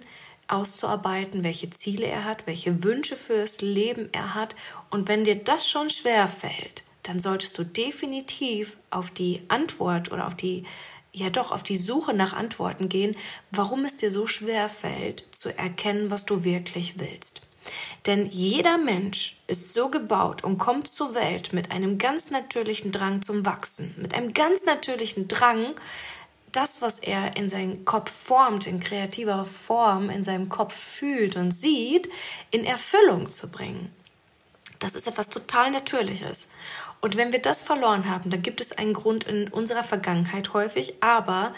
auszuarbeiten, 0.48 1.44
welche 1.44 1.72
Ziele 1.72 2.06
er 2.06 2.24
hat, 2.24 2.48
welche 2.48 2.86
Wünsche 2.86 3.18
fürs 3.18 3.60
Leben 3.60 4.08
er 4.14 4.34
hat. 4.34 4.56
Und 4.90 5.10
wenn 5.10 5.26
dir 5.26 5.36
das 5.36 5.68
schon 5.68 5.90
schwer 5.90 6.30
fällt, 6.30 6.84
dann 7.04 7.20
solltest 7.20 7.58
du 7.58 7.66
definitiv 7.66 8.78
auf 8.92 9.12
die 9.12 9.42
Antwort 9.50 10.10
oder 10.10 10.26
auf 10.26 10.36
die 10.36 10.64
ja 11.12 11.30
doch 11.30 11.52
auf 11.52 11.64
die 11.64 11.76
Suche 11.76 12.14
nach 12.14 12.32
Antworten 12.32 12.88
gehen, 12.88 13.18
warum 13.52 13.84
es 13.84 13.98
dir 13.98 14.10
so 14.10 14.26
schwer 14.26 14.70
fällt, 14.70 15.26
zu 15.34 15.50
erkennen, 15.58 16.10
was 16.10 16.26
du 16.26 16.46
wirklich 16.46 16.98
willst. 16.98 17.42
Denn 18.06 18.26
jeder 18.26 18.78
Mensch 18.78 19.38
ist 19.48 19.74
so 19.74 19.90
gebaut 19.90 20.44
und 20.44 20.58
kommt 20.58 20.88
zur 20.88 21.14
Welt 21.14 21.54
mit 21.54 21.72
einem 21.72 21.98
ganz 21.98 22.32
natürlichen 22.32 22.92
Drang 22.92 23.22
zum 23.22 23.46
Wachsen, 23.46 23.94
mit 23.98 24.14
einem 24.14 24.34
ganz 24.34 24.64
natürlichen 24.64 25.28
Drang, 25.28 25.76
das, 26.52 26.82
was 26.82 27.00
er 27.00 27.38
in 27.38 27.48
seinen 27.50 27.86
Kopf 27.86 28.12
formt, 28.12 28.68
in 28.68 28.80
kreativer 28.80 29.46
Form, 29.46 30.10
in 30.10 30.24
seinem 30.24 30.50
Kopf 30.50 30.76
fühlt 30.76 31.36
und 31.36 31.52
sieht, 31.52 32.10
in 32.50 32.66
Erfüllung 32.66 33.30
zu 33.30 33.50
bringen. 33.50 33.94
Das 34.80 34.96
ist 34.96 35.08
etwas 35.08 35.30
total 35.30 35.72
Natürliches. 35.72 36.50
Und 37.02 37.16
wenn 37.16 37.32
wir 37.32 37.42
das 37.42 37.62
verloren 37.62 38.10
haben, 38.10 38.30
dann 38.30 38.42
gibt 38.42 38.62
es 38.62 38.72
einen 38.72 38.94
Grund 38.94 39.24
in 39.26 39.48
unserer 39.48 39.84
Vergangenheit 39.84 40.54
häufig, 40.54 40.96
aber 41.02 41.56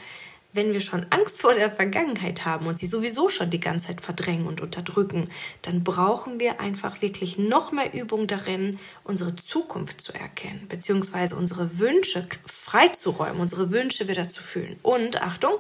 wenn 0.54 0.72
wir 0.72 0.82
schon 0.82 1.06
Angst 1.10 1.42
vor 1.42 1.56
der 1.56 1.70
Vergangenheit 1.70 2.46
haben 2.46 2.68
und 2.68 2.78
sie 2.80 2.88
sowieso 2.88 3.28
schon 3.28 3.50
die 3.50 3.60
ganze 3.60 3.88
Zeit 3.88 4.02
verdrängen 4.02 4.48
und 4.48 4.62
unterdrücken, 4.62 5.30
dann 5.64 5.84
brauchen 5.84 6.40
wir 6.40 6.60
einfach 6.60 7.02
wirklich 7.02 7.38
noch 7.38 7.72
mehr 7.72 7.94
Übung 7.94 8.28
darin, 8.28 8.80
unsere 9.04 9.36
Zukunft 9.36 10.00
zu 10.00 10.14
erkennen, 10.14 10.68
beziehungsweise 10.70 11.36
unsere 11.36 11.80
Wünsche 11.80 12.28
freizuräumen, 12.46 13.42
unsere 13.42 13.72
Wünsche 13.72 14.08
wieder 14.08 14.30
zu 14.30 14.44
fühlen. 14.44 14.78
Und 14.84 15.22
Achtung, 15.22 15.56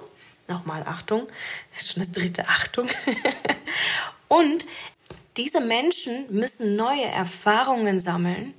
nochmal 0.47 0.83
Achtung, 0.83 1.27
das 1.73 1.83
ist 1.83 1.93
schon 1.93 2.03
das 2.03 2.11
dritte 2.11 2.47
Achtung. 2.47 2.87
und 4.27 4.65
diese 5.37 5.61
Menschen 5.61 6.25
müssen 6.29 6.75
neue 6.75 7.05
Erfahrungen 7.05 7.99
sammeln, 7.99 8.53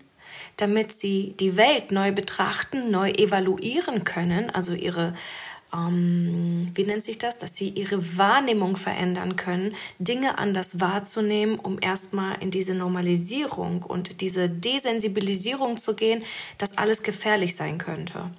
damit 0.56 0.92
sie 0.92 1.34
die 1.38 1.56
Welt 1.56 1.92
neu 1.92 2.10
betrachten, 2.12 2.90
neu 2.90 3.10
evaluieren 3.10 4.02
können, 4.04 4.50
also 4.50 4.72
ihre 4.72 5.14
ähm, 5.74 6.70
wie 6.74 6.84
nennt 6.84 7.02
sich 7.02 7.18
das, 7.18 7.38
dass 7.38 7.54
sie 7.56 7.68
ihre 7.68 8.16
Wahrnehmung 8.16 8.76
verändern 8.76 9.36
können, 9.36 9.74
Dinge 9.98 10.38
anders 10.38 10.80
wahrzunehmen, 10.80 11.58
um 11.58 11.78
erstmal 11.80 12.36
in 12.40 12.50
diese 12.50 12.74
Normalisierung 12.74 13.82
und 13.82 14.20
diese 14.20 14.48
Desensibilisierung 14.48 15.76
zu 15.76 15.94
gehen, 15.94 16.22
dass 16.58 16.78
alles 16.78 17.02
gefährlich 17.02 17.56
sein 17.56 17.78
könnte. 17.78 18.30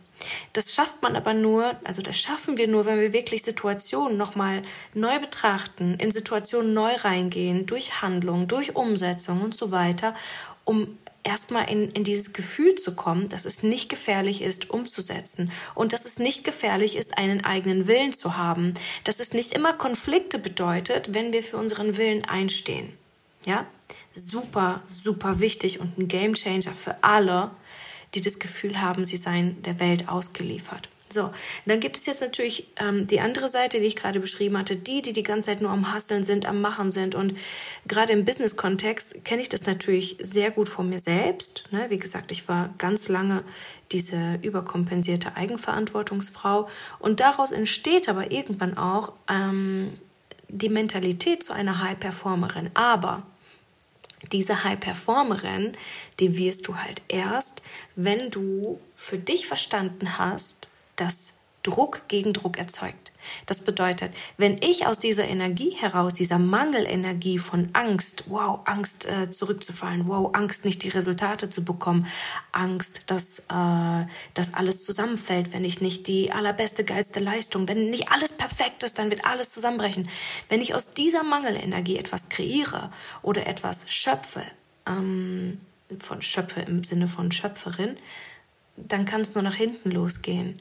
Das 0.53 0.73
schafft 0.73 1.01
man 1.01 1.15
aber 1.15 1.33
nur, 1.33 1.75
also 1.83 2.01
das 2.01 2.17
schaffen 2.17 2.57
wir 2.57 2.67
nur, 2.67 2.85
wenn 2.85 2.99
wir 2.99 3.13
wirklich 3.13 3.43
Situationen 3.43 4.17
nochmal 4.17 4.63
neu 4.93 5.19
betrachten, 5.19 5.95
in 5.95 6.11
Situationen 6.11 6.73
neu 6.73 6.95
reingehen, 6.95 7.65
durch 7.65 8.01
Handlung, 8.01 8.47
durch 8.47 8.75
Umsetzung 8.75 9.41
und 9.41 9.55
so 9.55 9.71
weiter, 9.71 10.15
um 10.63 10.97
erstmal 11.25 11.69
in, 11.69 11.89
in 11.91 12.03
dieses 12.03 12.31
Gefühl 12.31 12.75
zu 12.75 12.95
kommen, 12.95 13.27
dass 13.27 13.45
es 13.45 13.63
nicht 13.63 13.89
gefährlich 13.89 14.41
ist, 14.41 14.69
umzusetzen 14.69 15.51
und 15.73 15.91
dass 15.91 16.05
es 16.05 16.19
nicht 16.19 16.43
gefährlich 16.43 16.95
ist, 16.95 17.17
einen 17.17 17.43
eigenen 17.43 17.87
Willen 17.87 18.13
zu 18.13 18.37
haben, 18.37 18.75
dass 19.03 19.19
es 19.19 19.33
nicht 19.33 19.53
immer 19.53 19.73
Konflikte 19.73 20.39
bedeutet, 20.39 21.13
wenn 21.13 21.33
wir 21.33 21.43
für 21.43 21.57
unseren 21.57 21.97
Willen 21.97 22.23
einstehen. 22.25 22.93
Ja? 23.45 23.65
super, 24.15 24.81
super 24.87 25.39
wichtig 25.39 25.79
und 25.79 25.97
ein 25.97 26.07
Gamechanger 26.07 26.73
für 26.73 27.03
alle, 27.03 27.51
die 28.13 28.21
das 28.21 28.39
Gefühl 28.39 28.81
haben, 28.81 29.05
sie 29.05 29.17
seien 29.17 29.61
der 29.63 29.79
Welt 29.79 30.07
ausgeliefert. 30.07 30.89
So, 31.15 31.31
dann 31.65 31.79
gibt 31.79 31.95
es 31.95 32.05
jetzt 32.05 32.19
natürlich 32.19 32.67
ähm, 32.75 33.07
die 33.07 33.21
andere 33.21 33.47
Seite, 33.47 33.79
die 33.79 33.85
ich 33.85 33.95
gerade 33.95 34.19
beschrieben 34.19 34.57
hatte, 34.57 34.75
die, 34.75 35.01
die 35.01 35.13
die 35.13 35.23
ganze 35.23 35.45
Zeit 35.47 35.61
nur 35.61 35.71
am 35.71 35.93
Hasseln 35.93 36.25
sind, 36.25 36.45
am 36.45 36.59
Machen 36.59 36.91
sind. 36.91 37.15
Und 37.15 37.37
gerade 37.87 38.11
im 38.11 38.25
Business-Kontext 38.25 39.23
kenne 39.23 39.41
ich 39.41 39.47
das 39.47 39.65
natürlich 39.65 40.17
sehr 40.21 40.51
gut 40.51 40.67
von 40.67 40.89
mir 40.89 40.99
selbst. 40.99 41.63
Ne? 41.71 41.85
Wie 41.87 41.99
gesagt, 41.99 42.33
ich 42.33 42.49
war 42.49 42.73
ganz 42.77 43.07
lange 43.07 43.45
diese 43.93 44.37
überkompensierte 44.41 45.37
Eigenverantwortungsfrau. 45.37 46.67
Und 46.99 47.21
daraus 47.21 47.51
entsteht 47.51 48.09
aber 48.09 48.33
irgendwann 48.33 48.77
auch 48.77 49.13
ähm, 49.29 49.93
die 50.49 50.69
Mentalität 50.69 51.43
zu 51.43 51.53
einer 51.53 51.81
High-Performerin. 51.81 52.71
Aber 52.73 53.23
diese 54.33 54.65
High-Performerin, 54.65 55.77
die 56.19 56.37
wirst 56.37 56.67
du 56.67 56.75
halt 56.75 57.01
erst, 57.07 57.61
wenn 57.95 58.31
du 58.31 58.81
für 58.97 59.17
dich 59.17 59.47
verstanden 59.47 60.17
hast, 60.17 60.67
dass 60.95 61.33
Druck 61.65 62.03
gegen 62.07 62.31
Druck 62.33 62.59
erzeugt. 62.59 63.11
Das 63.47 63.57
bedeutet, 63.57 64.13
wenn 64.37 64.59
ich 64.61 64.85
aus 64.85 64.99
dieser 64.99 65.27
Energie 65.27 65.71
heraus, 65.71 66.13
dieser 66.13 66.37
Mangelenergie 66.37 67.39
von 67.39 67.69
Angst, 67.73 68.25
wow, 68.27 68.59
Angst 68.65 69.05
äh, 69.05 69.31
zurückzufallen, 69.31 70.07
wow, 70.07 70.29
Angst 70.33 70.63
nicht 70.63 70.83
die 70.83 70.89
Resultate 70.89 71.49
zu 71.49 71.65
bekommen, 71.65 72.05
Angst, 72.51 73.03
dass 73.07 73.39
äh, 73.39 74.05
das 74.35 74.53
alles 74.53 74.85
zusammenfällt, 74.85 75.53
wenn 75.53 75.65
ich 75.65 75.81
nicht 75.81 76.05
die 76.05 76.31
allerbeste, 76.31 76.83
geilste 76.83 77.19
Leistung, 77.19 77.67
wenn 77.67 77.89
nicht 77.89 78.11
alles 78.11 78.31
perfekt 78.31 78.83
ist, 78.83 78.99
dann 78.99 79.09
wird 79.09 79.25
alles 79.25 79.51
zusammenbrechen. 79.51 80.07
Wenn 80.49 80.61
ich 80.61 80.75
aus 80.75 80.93
dieser 80.93 81.23
Mangelenergie 81.23 81.97
etwas 81.97 82.29
kreiere 82.29 82.91
oder 83.23 83.47
etwas 83.47 83.91
schöpfe, 83.91 84.43
ähm, 84.85 85.61
von 85.99 86.21
Schöpfe 86.21 86.61
im 86.61 86.83
Sinne 86.83 87.07
von 87.07 87.31
Schöpferin, 87.31 87.97
dann 88.77 89.05
kann 89.05 89.21
es 89.21 89.33
nur 89.33 89.43
nach 89.43 89.55
hinten 89.55 89.91
losgehen, 89.91 90.57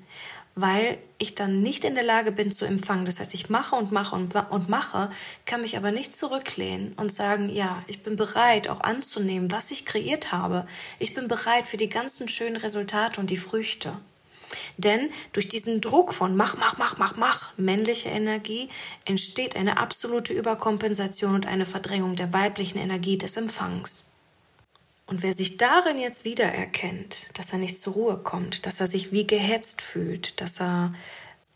weil 0.54 0.98
ich 1.18 1.34
dann 1.34 1.62
nicht 1.62 1.84
in 1.84 1.94
der 1.94 2.04
Lage 2.04 2.30
bin 2.30 2.52
zu 2.52 2.64
empfangen. 2.64 3.06
Das 3.06 3.18
heißt, 3.18 3.34
ich 3.34 3.50
mache 3.50 3.74
und 3.74 3.92
mache 3.92 4.14
und, 4.14 4.34
und 4.34 4.68
mache, 4.68 5.10
kann 5.46 5.62
mich 5.62 5.76
aber 5.76 5.90
nicht 5.90 6.12
zurücklehnen 6.12 6.92
und 6.96 7.12
sagen, 7.12 7.48
ja, 7.48 7.82
ich 7.86 8.02
bin 8.02 8.16
bereit 8.16 8.68
auch 8.68 8.80
anzunehmen, 8.80 9.50
was 9.50 9.70
ich 9.70 9.84
kreiert 9.84 10.32
habe. 10.32 10.66
Ich 10.98 11.14
bin 11.14 11.28
bereit 11.28 11.66
für 11.66 11.76
die 11.76 11.88
ganzen 11.88 12.28
schönen 12.28 12.56
Resultate 12.56 13.20
und 13.20 13.30
die 13.30 13.36
Früchte. 13.36 13.96
Denn 14.76 15.10
durch 15.32 15.48
diesen 15.48 15.80
Druck 15.80 16.14
von 16.14 16.36
mach, 16.36 16.56
mach, 16.56 16.78
mach, 16.78 16.98
mach, 16.98 17.16
mach, 17.16 17.56
männliche 17.56 18.08
Energie, 18.08 18.68
entsteht 19.04 19.56
eine 19.56 19.78
absolute 19.78 20.32
Überkompensation 20.32 21.34
und 21.34 21.46
eine 21.46 21.66
Verdrängung 21.66 22.14
der 22.14 22.32
weiblichen 22.32 22.78
Energie 22.78 23.18
des 23.18 23.36
Empfangs. 23.36 24.04
Und 25.06 25.22
wer 25.22 25.32
sich 25.32 25.58
darin 25.58 25.98
jetzt 25.98 26.24
wiedererkennt, 26.24 27.28
dass 27.34 27.52
er 27.52 27.58
nicht 27.58 27.78
zur 27.78 27.92
Ruhe 27.92 28.18
kommt, 28.18 28.66
dass 28.66 28.80
er 28.80 28.86
sich 28.86 29.12
wie 29.12 29.26
gehetzt 29.26 29.82
fühlt, 29.82 30.40
dass 30.40 30.60
er 30.60 30.94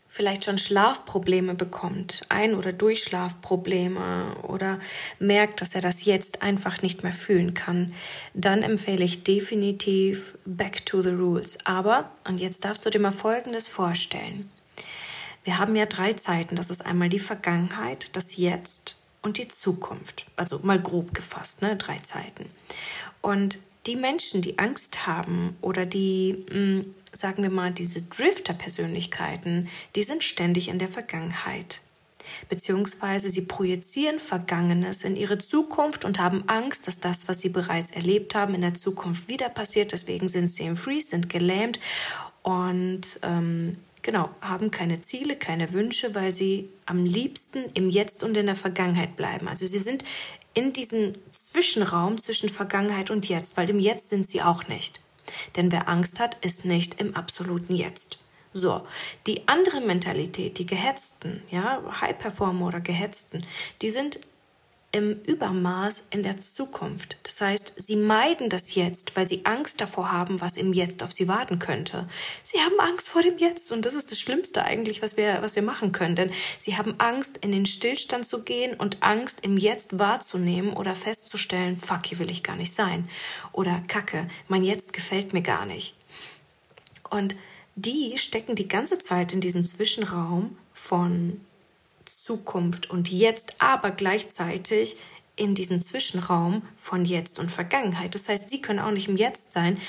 vielleicht 0.07 0.45
schon 0.45 0.57
Schlafprobleme 0.57 1.53
bekommt, 1.53 2.21
Ein- 2.29 2.55
oder 2.55 2.73
Durchschlafprobleme 2.73 4.37
oder 4.43 4.79
merkt, 5.19 5.61
dass 5.61 5.75
er 5.75 5.81
das 5.81 6.05
jetzt 6.05 6.41
einfach 6.41 6.81
nicht 6.81 7.03
mehr 7.03 7.13
fühlen 7.13 7.53
kann, 7.53 7.93
dann 8.33 8.63
empfehle 8.63 9.05
ich 9.05 9.23
definitiv 9.23 10.37
Back 10.45 10.85
to 10.85 11.01
the 11.01 11.09
Rules. 11.09 11.57
Aber, 11.65 12.11
und 12.27 12.39
jetzt 12.39 12.65
darfst 12.65 12.85
du 12.85 12.89
dir 12.89 12.99
mal 12.99 13.11
Folgendes 13.11 13.67
vorstellen. 13.67 14.51
Wir 15.43 15.57
haben 15.57 15.75
ja 15.75 15.85
drei 15.85 16.13
Zeiten. 16.13 16.55
Das 16.55 16.69
ist 16.69 16.85
einmal 16.85 17.09
die 17.09 17.19
Vergangenheit, 17.19 18.09
das 18.13 18.35
Jetzt 18.35 18.98
und 19.21 19.37
die 19.37 19.47
Zukunft. 19.47 20.25
Also 20.35 20.59
mal 20.63 20.79
grob 20.79 21.13
gefasst, 21.13 21.61
ne? 21.61 21.75
drei 21.75 21.97
Zeiten. 21.99 22.45
Und 23.21 23.59
die 23.85 23.95
Menschen, 23.95 24.41
die 24.41 24.59
Angst 24.59 25.07
haben 25.07 25.57
oder 25.61 25.85
die, 25.85 26.45
mh, 26.49 26.53
hm, 26.53 26.95
sagen 27.13 27.43
wir 27.43 27.49
mal, 27.49 27.71
diese 27.71 28.01
Drifter-Persönlichkeiten, 28.01 29.67
die 29.95 30.03
sind 30.03 30.23
ständig 30.23 30.67
in 30.67 30.79
der 30.79 30.89
Vergangenheit. 30.89 31.81
Beziehungsweise 32.47 33.31
sie 33.31 33.41
projizieren 33.41 34.19
Vergangenes 34.19 35.03
in 35.03 35.15
ihre 35.15 35.39
Zukunft 35.39 36.05
und 36.05 36.19
haben 36.19 36.43
Angst, 36.47 36.87
dass 36.87 36.99
das, 36.99 37.27
was 37.27 37.39
sie 37.39 37.49
bereits 37.49 37.89
erlebt 37.91 38.35
haben, 38.35 38.53
in 38.53 38.61
der 38.61 38.75
Zukunft 38.75 39.27
wieder 39.27 39.49
passiert. 39.49 39.91
Deswegen 39.93 40.29
sind 40.29 40.49
sie 40.49 40.65
im 40.65 40.77
Freeze, 40.77 41.07
sind 41.07 41.29
gelähmt 41.29 41.79
und 42.43 43.19
ähm, 43.23 43.77
genau, 44.01 44.29
haben 44.41 44.71
keine 44.71 45.01
Ziele, 45.01 45.35
keine 45.35 45.73
Wünsche, 45.73 46.15
weil 46.15 46.33
sie 46.33 46.69
am 46.85 47.05
liebsten 47.05 47.65
im 47.73 47.89
Jetzt 47.89 48.23
und 48.23 48.35
in 48.35 48.45
der 48.45 48.55
Vergangenheit 48.55 49.15
bleiben. 49.15 49.47
Also 49.47 49.67
sie 49.67 49.79
sind 49.79 50.03
in 50.53 50.73
diesem 50.73 51.13
Zwischenraum 51.31 52.17
zwischen 52.17 52.49
Vergangenheit 52.49 53.11
und 53.11 53.29
Jetzt, 53.29 53.57
weil 53.57 53.69
im 53.69 53.79
Jetzt 53.79 54.09
sind 54.09 54.29
sie 54.29 54.41
auch 54.41 54.67
nicht. 54.67 54.99
Denn 55.55 55.71
wer 55.71 55.87
Angst 55.87 56.19
hat, 56.19 56.43
ist 56.43 56.65
nicht 56.65 56.99
im 56.99 57.15
absoluten 57.15 57.75
Jetzt. 57.75 58.19
So, 58.51 58.81
die 59.27 59.47
andere 59.47 59.79
Mentalität, 59.79 60.57
die 60.57 60.65
Gehetzten, 60.65 61.43
ja, 61.51 61.83
High 62.01 62.17
Performer 62.17 62.67
oder 62.67 62.79
Gehetzten, 62.79 63.45
die 63.81 63.91
sind 63.91 64.19
im 64.91 65.21
Übermaß 65.21 66.05
in 66.09 66.23
der 66.23 66.39
Zukunft. 66.39 67.17
Das 67.23 67.41
heißt, 67.41 67.75
sie 67.77 67.95
meiden 67.95 68.49
das 68.49 68.73
Jetzt, 68.73 69.15
weil 69.15 69.27
sie 69.27 69.45
Angst 69.45 69.81
davor 69.81 70.11
haben, 70.11 70.41
was 70.41 70.57
im 70.57 70.73
Jetzt 70.73 71.03
auf 71.03 71.13
sie 71.13 71.27
warten 71.27 71.59
könnte. 71.59 72.09
Sie 72.43 72.59
haben 72.59 72.79
Angst 72.79 73.07
vor 73.07 73.21
dem 73.21 73.37
Jetzt 73.37 73.71
und 73.71 73.85
das 73.85 73.93
ist 73.93 74.11
das 74.11 74.19
Schlimmste 74.19 74.63
eigentlich, 74.63 75.03
was 75.03 75.15
wir, 75.15 75.41
was 75.41 75.55
wir 75.55 75.61
machen 75.61 75.91
können. 75.91 76.15
Denn 76.15 76.31
sie 76.57 76.75
haben 76.75 76.95
Angst, 76.97 77.37
in 77.37 77.51
den 77.51 77.67
Stillstand 77.67 78.25
zu 78.25 78.43
gehen 78.43 78.73
und 78.75 79.03
Angst, 79.03 79.45
im 79.45 79.57
Jetzt 79.57 79.99
wahrzunehmen 79.99 80.73
oder 80.73 80.95
festzustellen, 80.95 81.77
fuck, 81.77 82.07
hier 82.07 82.17
will 82.17 82.31
ich 82.31 82.41
gar 82.41 82.55
nicht 82.55 82.73
sein. 82.73 83.07
Oder 83.51 83.83
Kacke, 83.87 84.27
mein 84.47 84.63
Jetzt 84.63 84.93
gefällt 84.93 85.33
mir 85.33 85.43
gar 85.43 85.67
nicht. 85.67 85.95
Und 87.11 87.35
die 87.75 88.17
stecken 88.17 88.55
die 88.55 88.67
ganze 88.67 88.97
Zeit 88.97 89.33
in 89.33 89.41
diesem 89.41 89.63
Zwischenraum 89.63 90.57
von 90.73 91.39
Zukunft 92.29 92.91
und 92.91 93.09
Jetzt, 93.09 93.55
aber 93.57 93.89
gleichzeitig 93.89 94.97
in 95.35 95.55
diesem 95.55 95.81
Zwischenraum 95.81 96.61
von 96.79 97.03
Jetzt 97.03 97.39
und 97.39 97.51
Vergangenheit. 97.51 98.13
Das 98.13 98.29
heißt, 98.29 98.51
sie 98.51 98.61
können 98.61 98.77
auch 98.77 98.91
nicht 98.91 99.07
im 99.07 99.17
Jetzt 99.17 99.51
sein, 99.51 99.79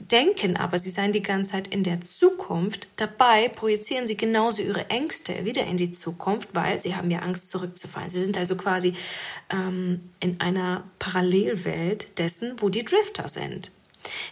denken 0.00 0.56
aber, 0.56 0.80
sie 0.80 0.90
seien 0.90 1.12
die 1.12 1.22
ganze 1.22 1.52
Zeit 1.52 1.68
in 1.68 1.84
der 1.84 2.00
Zukunft. 2.00 2.88
Dabei 2.96 3.48
projizieren 3.48 4.08
sie 4.08 4.16
genauso 4.16 4.60
ihre 4.62 4.90
Ängste 4.90 5.44
wieder 5.44 5.64
in 5.66 5.76
die 5.76 5.92
Zukunft, 5.92 6.48
weil 6.52 6.80
sie 6.80 6.96
haben 6.96 7.12
ja 7.12 7.20
Angst 7.20 7.50
zurückzufallen. 7.50 8.10
Sie 8.10 8.18
sind 8.18 8.36
also 8.36 8.56
quasi 8.56 8.94
ähm, 9.50 10.10
in 10.18 10.40
einer 10.40 10.82
Parallelwelt 10.98 12.18
dessen, 12.18 12.56
wo 12.58 12.70
die 12.70 12.84
Drifter 12.84 13.28
sind. 13.28 13.70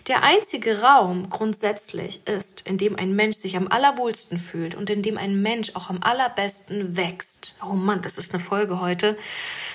Der 0.08 0.22
einzige 0.22 0.82
Raum 0.82 1.30
grundsätzlich 1.30 2.26
ist, 2.26 2.62
in 2.62 2.78
dem 2.78 2.96
ein 2.96 3.14
Mensch 3.14 3.36
sich 3.36 3.56
am 3.56 3.68
allerwohlsten 3.68 4.38
fühlt 4.38 4.74
und 4.74 4.90
in 4.90 5.02
dem 5.02 5.18
ein 5.18 5.42
Mensch 5.42 5.74
auch 5.74 5.90
am 5.90 6.02
allerbesten 6.02 6.96
wächst. 6.96 7.56
Oh 7.64 7.74
Mann, 7.74 8.02
das 8.02 8.18
ist 8.18 8.32
eine 8.32 8.42
Folge 8.42 8.80
heute 8.80 9.16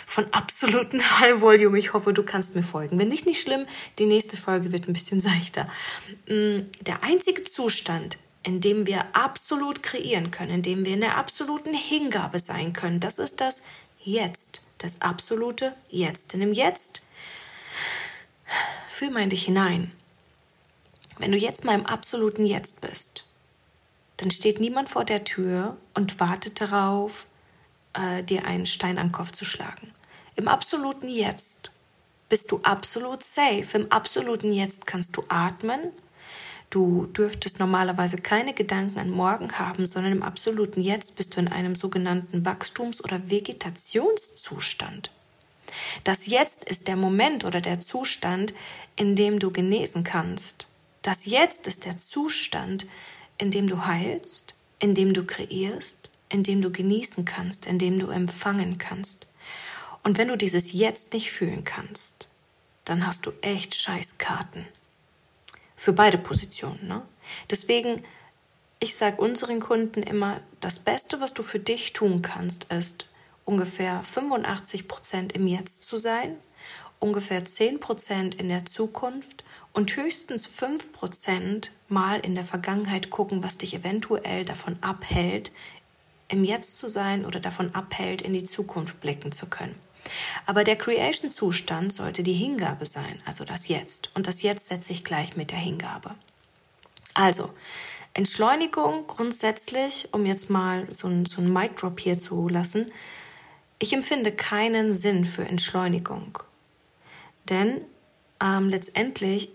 von 0.05 0.25
absoluten 0.33 1.01
High 1.19 1.41
Volume. 1.41 1.77
Ich 1.77 1.93
hoffe, 1.93 2.13
du 2.13 2.23
kannst 2.23 2.55
mir 2.55 2.63
folgen. 2.63 2.97
Wenn 2.99 3.09
nicht, 3.09 3.25
nicht 3.25 3.41
schlimm. 3.41 3.65
Die 3.99 4.05
nächste 4.05 4.37
Folge 4.37 4.71
wird 4.71 4.87
ein 4.87 4.93
bisschen 4.93 5.21
seichter. 5.21 5.67
Mm, 6.27 6.69
der 6.81 7.03
einzige 7.03 7.43
Zustand, 7.43 8.17
in 8.43 8.61
dem 8.61 8.87
wir 8.87 9.05
absolut 9.13 9.83
kreieren 9.83 10.31
können, 10.31 10.51
in 10.51 10.61
dem 10.61 10.85
wir 10.85 10.93
in 10.93 11.01
der 11.01 11.17
absoluten 11.17 11.73
Hingabe 11.73 12.39
sein 12.39 12.73
können, 12.73 12.99
das 12.99 13.19
ist 13.19 13.41
das 13.41 13.61
Jetzt. 14.03 14.61
Das 14.77 15.01
absolute 15.01 15.73
Jetzt. 15.89 16.33
Denn 16.33 16.41
im 16.41 16.53
Jetzt 16.53 17.01
Fühl 18.97 19.11
mal 19.11 19.21
in 19.21 19.29
dich 19.29 19.45
hinein. 19.45 19.91
Wenn 21.19 21.31
du 21.31 21.37
jetzt 21.37 21.63
mal 21.63 21.75
im 21.75 21.85
absoluten 21.85 22.47
Jetzt 22.47 22.81
bist, 22.81 23.25
dann 24.17 24.31
steht 24.31 24.59
niemand 24.59 24.89
vor 24.89 25.05
der 25.05 25.23
Tür 25.23 25.77
und 25.93 26.19
wartet 26.19 26.59
darauf, 26.59 27.27
äh, 27.93 28.23
dir 28.23 28.45
einen 28.45 28.65
Stein 28.65 28.97
an 28.97 29.09
den 29.09 29.11
Kopf 29.11 29.33
zu 29.33 29.45
schlagen. 29.45 29.91
Im 30.35 30.47
absoluten 30.47 31.09
Jetzt 31.09 31.69
bist 32.27 32.51
du 32.51 32.59
absolut 32.63 33.21
safe. 33.21 33.67
Im 33.77 33.91
absoluten 33.91 34.51
Jetzt 34.51 34.87
kannst 34.87 35.15
du 35.15 35.23
atmen. 35.27 35.91
Du 36.71 37.05
dürftest 37.05 37.59
normalerweise 37.59 38.17
keine 38.17 38.55
Gedanken 38.55 38.97
an 38.97 39.11
morgen 39.11 39.59
haben, 39.59 39.85
sondern 39.85 40.11
im 40.11 40.23
absoluten 40.23 40.81
Jetzt 40.81 41.13
bist 41.13 41.35
du 41.35 41.39
in 41.39 41.49
einem 41.49 41.75
sogenannten 41.75 42.47
Wachstums- 42.47 43.03
oder 43.03 43.29
Vegetationszustand. 43.29 45.11
Das 46.03 46.27
Jetzt 46.27 46.63
ist 46.65 46.88
der 46.88 46.95
Moment 46.95 47.45
oder 47.45 47.62
der 47.62 47.79
Zustand, 47.79 48.53
in 48.95 49.15
dem 49.15 49.39
du 49.39 49.51
genesen 49.51 50.03
kannst. 50.03 50.67
Das 51.01 51.25
Jetzt 51.25 51.67
ist 51.67 51.86
der 51.86 51.97
Zustand, 51.97 52.88
in 53.38 53.51
dem 53.51 53.67
du 53.67 53.86
heilst, 53.86 54.53
in 54.79 54.95
dem 54.95 55.13
du 55.13 55.24
kreierst, 55.25 56.09
in 56.29 56.43
dem 56.43 56.62
du 56.62 56.71
genießen 56.71 57.25
kannst, 57.25 57.65
in 57.65 57.79
dem 57.79 58.00
du 58.00 58.09
empfangen 58.09 58.77
kannst. 58.77 59.27
Und 60.03 60.17
wenn 60.17 60.27
du 60.27 60.38
dieses 60.38 60.74
Jetzt 60.74 61.13
nicht 61.13 61.31
fühlen 61.31 61.63
kannst, 61.63 62.29
dann 62.86 63.05
hast 63.05 63.25
du 63.25 63.31
echt 63.41 63.75
Scheißkarten. 63.75 64.65
Für 65.75 65.93
beide 65.93 66.17
Positionen. 66.17 66.88
Ne? 66.88 67.01
Deswegen, 67.50 68.03
ich 68.79 68.95
sage 68.95 69.21
unseren 69.21 69.59
Kunden 69.59 70.01
immer, 70.03 70.39
das 70.59 70.79
Beste, 70.79 71.19
was 71.19 71.33
du 71.33 71.43
für 71.43 71.59
dich 71.59 71.93
tun 71.93 72.21
kannst, 72.21 72.65
ist, 72.65 73.07
ungefähr 73.47 74.03
85 74.03 74.87
Prozent 74.87 75.33
im 75.33 75.47
Jetzt 75.47 75.87
zu 75.87 75.97
sein 75.97 76.37
ungefähr 76.99 77.43
10% 77.43 78.35
in 78.37 78.49
der 78.49 78.65
Zukunft 78.65 79.45
und 79.73 79.95
höchstens 79.95 80.47
5% 80.47 81.69
mal 81.87 82.19
in 82.19 82.35
der 82.35 82.43
Vergangenheit 82.43 83.09
gucken, 83.09 83.43
was 83.43 83.57
dich 83.57 83.73
eventuell 83.73 84.45
davon 84.45 84.77
abhält, 84.81 85.51
im 86.29 86.43
Jetzt 86.43 86.77
zu 86.77 86.89
sein 86.89 87.25
oder 87.25 87.39
davon 87.39 87.73
abhält, 87.75 88.21
in 88.21 88.33
die 88.33 88.43
Zukunft 88.43 88.99
blicken 88.99 89.31
zu 89.31 89.47
können. 89.47 89.75
Aber 90.45 90.63
der 90.63 90.77
Creation-Zustand 90.77 91.93
sollte 91.93 92.23
die 92.23 92.33
Hingabe 92.33 92.85
sein, 92.85 93.21
also 93.25 93.43
das 93.43 93.67
Jetzt. 93.67 94.09
Und 94.15 94.27
das 94.27 94.41
Jetzt 94.41 94.67
setze 94.67 94.93
ich 94.93 95.03
gleich 95.03 95.35
mit 95.35 95.51
der 95.51 95.59
Hingabe. 95.59 96.15
Also, 97.13 97.53
Entschleunigung 98.13 99.05
grundsätzlich, 99.05 100.09
um 100.11 100.25
jetzt 100.25 100.49
mal 100.49 100.91
so 100.91 101.07
ein, 101.07 101.25
so 101.25 101.41
ein 101.41 101.51
Mic-Drop 101.51 101.99
hier 101.99 102.17
zu 102.17 102.47
lassen, 102.47 102.91
ich 103.79 103.93
empfinde 103.93 104.31
keinen 104.31 104.91
Sinn 104.91 105.25
für 105.25 105.46
Entschleunigung. 105.46 106.39
Denn 107.50 107.81
ähm, 108.41 108.69
letztendlich 108.69 109.50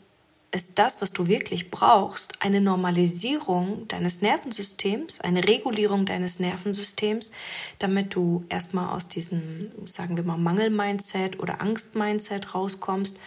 ist 0.55 0.79
das, 0.79 1.01
was 1.01 1.11
du 1.11 1.29
wirklich 1.29 1.71
brauchst, 1.71 2.35
eine 2.41 2.61
Normalisierung 2.61 3.89
deines 3.89 4.21
Nervensystems, 4.21 5.21
eine 5.21 5.49
Regulierung 5.49 6.05
deines 6.05 6.39
Nervensystems, 6.39 7.31
damit 7.79 8.15
du 8.15 8.45
erstmal 8.51 8.95
aus 8.95 9.09
diesem, 9.09 9.73
sagen 9.87 10.17
wir 10.17 10.25
mal, 10.25 10.37
Mangel-Mindset 10.37 11.41
oder 11.41 11.63
Angst-Mindset 11.63 12.55
rauskommst 12.55 13.19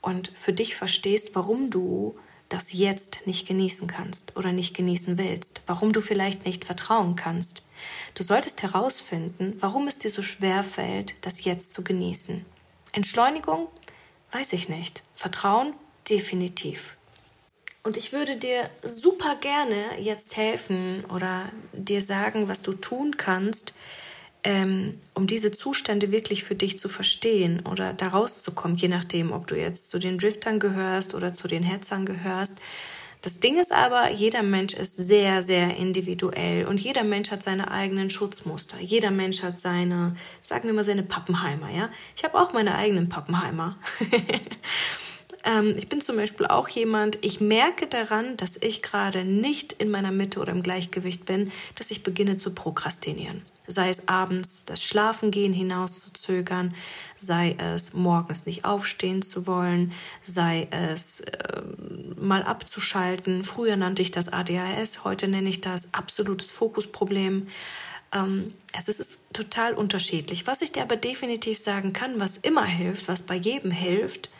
und 0.00 0.32
für 0.34 0.52
dich 0.52 0.74
verstehst, 0.74 1.30
warum 1.34 1.70
du 1.70 2.16
das 2.48 2.72
jetzt 2.72 3.20
nicht 3.24 3.46
genießen 3.46 3.86
kannst 3.86 4.36
oder 4.36 4.52
nicht 4.52 4.74
genießen 4.74 5.16
willst, 5.16 5.62
warum 5.66 5.92
du 5.92 6.00
vielleicht 6.00 6.44
nicht 6.44 6.64
vertrauen 6.64 7.16
kannst. 7.16 7.62
Du 8.14 8.22
solltest 8.22 8.62
herausfinden, 8.62 9.54
warum 9.60 9.88
es 9.88 9.98
dir 9.98 10.10
so 10.10 10.22
schwer 10.22 10.62
fällt, 10.62 11.14
das 11.22 11.44
jetzt 11.44 11.72
zu 11.72 11.82
genießen. 11.82 12.44
Entschleunigung? 12.92 13.68
Weiß 14.32 14.52
ich 14.52 14.68
nicht. 14.68 15.02
Vertrauen? 15.14 15.74
Definitiv. 16.08 16.96
Und 17.82 17.96
ich 17.96 18.12
würde 18.12 18.36
dir 18.36 18.70
super 18.82 19.36
gerne 19.36 20.00
jetzt 20.00 20.36
helfen 20.36 21.04
oder 21.14 21.50
dir 21.72 22.00
sagen, 22.00 22.48
was 22.48 22.62
du 22.62 22.72
tun 22.72 23.16
kannst, 23.16 23.74
ähm, 24.42 25.00
um 25.14 25.26
diese 25.26 25.52
Zustände 25.52 26.10
wirklich 26.10 26.44
für 26.44 26.54
dich 26.54 26.78
zu 26.78 26.88
verstehen 26.88 27.62
oder 27.66 27.92
da 27.92 28.08
rauszukommen, 28.08 28.76
je 28.76 28.88
nachdem, 28.88 29.32
ob 29.32 29.46
du 29.46 29.54
jetzt 29.54 29.90
zu 29.90 29.98
den 29.98 30.18
Driftern 30.18 30.60
gehörst 30.60 31.14
oder 31.14 31.34
zu 31.34 31.46
den 31.46 31.62
Hetzern 31.62 32.06
gehörst. 32.06 32.54
Das 33.24 33.40
Ding 33.40 33.58
ist 33.58 33.72
aber, 33.72 34.10
jeder 34.10 34.42
Mensch 34.42 34.74
ist 34.74 34.96
sehr, 34.96 35.40
sehr 35.40 35.78
individuell 35.78 36.66
und 36.66 36.78
jeder 36.78 37.04
Mensch 37.04 37.30
hat 37.30 37.42
seine 37.42 37.70
eigenen 37.70 38.10
Schutzmuster. 38.10 38.78
Jeder 38.80 39.10
Mensch 39.10 39.42
hat 39.42 39.58
seine, 39.58 40.14
sagen 40.42 40.68
wir 40.68 40.74
mal, 40.74 40.84
seine 40.84 41.04
Pappenheimer, 41.04 41.70
ja. 41.70 41.88
Ich 42.14 42.22
habe 42.22 42.38
auch 42.38 42.52
meine 42.52 42.74
eigenen 42.74 43.08
Pappenheimer. 43.08 43.78
ähm, 45.44 45.74
ich 45.74 45.88
bin 45.88 46.02
zum 46.02 46.16
Beispiel 46.16 46.44
auch 46.44 46.68
jemand, 46.68 47.16
ich 47.22 47.40
merke 47.40 47.86
daran, 47.86 48.36
dass 48.36 48.58
ich 48.60 48.82
gerade 48.82 49.24
nicht 49.24 49.72
in 49.72 49.90
meiner 49.90 50.12
Mitte 50.12 50.38
oder 50.38 50.52
im 50.52 50.62
Gleichgewicht 50.62 51.24
bin, 51.24 51.50
dass 51.76 51.90
ich 51.90 52.02
beginne 52.02 52.36
zu 52.36 52.50
prokrastinieren 52.50 53.40
sei 53.66 53.88
es 53.88 54.08
abends 54.08 54.64
das 54.64 54.82
Schlafengehen 54.82 55.52
hinauszuzögern, 55.52 56.74
sei 57.16 57.56
es 57.58 57.94
morgens 57.94 58.46
nicht 58.46 58.64
aufstehen 58.64 59.22
zu 59.22 59.46
wollen, 59.46 59.92
sei 60.22 60.68
es 60.70 61.20
äh, 61.20 61.62
mal 62.16 62.42
abzuschalten. 62.42 63.44
Früher 63.44 63.76
nannte 63.76 64.02
ich 64.02 64.10
das 64.10 64.32
ADHS, 64.32 65.04
heute 65.04 65.28
nenne 65.28 65.48
ich 65.48 65.60
das 65.60 65.94
absolutes 65.94 66.50
Fokusproblem. 66.50 67.48
Ähm, 68.12 68.54
also 68.72 68.90
es 68.90 69.00
ist 69.00 69.20
total 69.32 69.74
unterschiedlich. 69.74 70.46
Was 70.46 70.62
ich 70.62 70.72
dir 70.72 70.82
aber 70.82 70.96
definitiv 70.96 71.58
sagen 71.58 71.92
kann, 71.92 72.20
was 72.20 72.36
immer 72.36 72.66
hilft, 72.66 73.08
was 73.08 73.22
bei 73.22 73.34
jedem 73.34 73.70
hilft, 73.70 74.30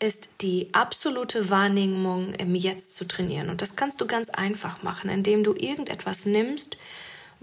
ist 0.00 0.28
die 0.40 0.68
absolute 0.72 1.50
Wahrnehmung 1.50 2.34
im 2.34 2.54
Jetzt 2.54 2.94
zu 2.96 3.06
trainieren. 3.06 3.48
Und 3.48 3.62
das 3.62 3.76
kannst 3.76 4.00
du 4.00 4.06
ganz 4.06 4.28
einfach 4.28 4.82
machen, 4.82 5.08
indem 5.08 5.44
du 5.44 5.54
irgendetwas 5.54 6.26
nimmst, 6.26 6.76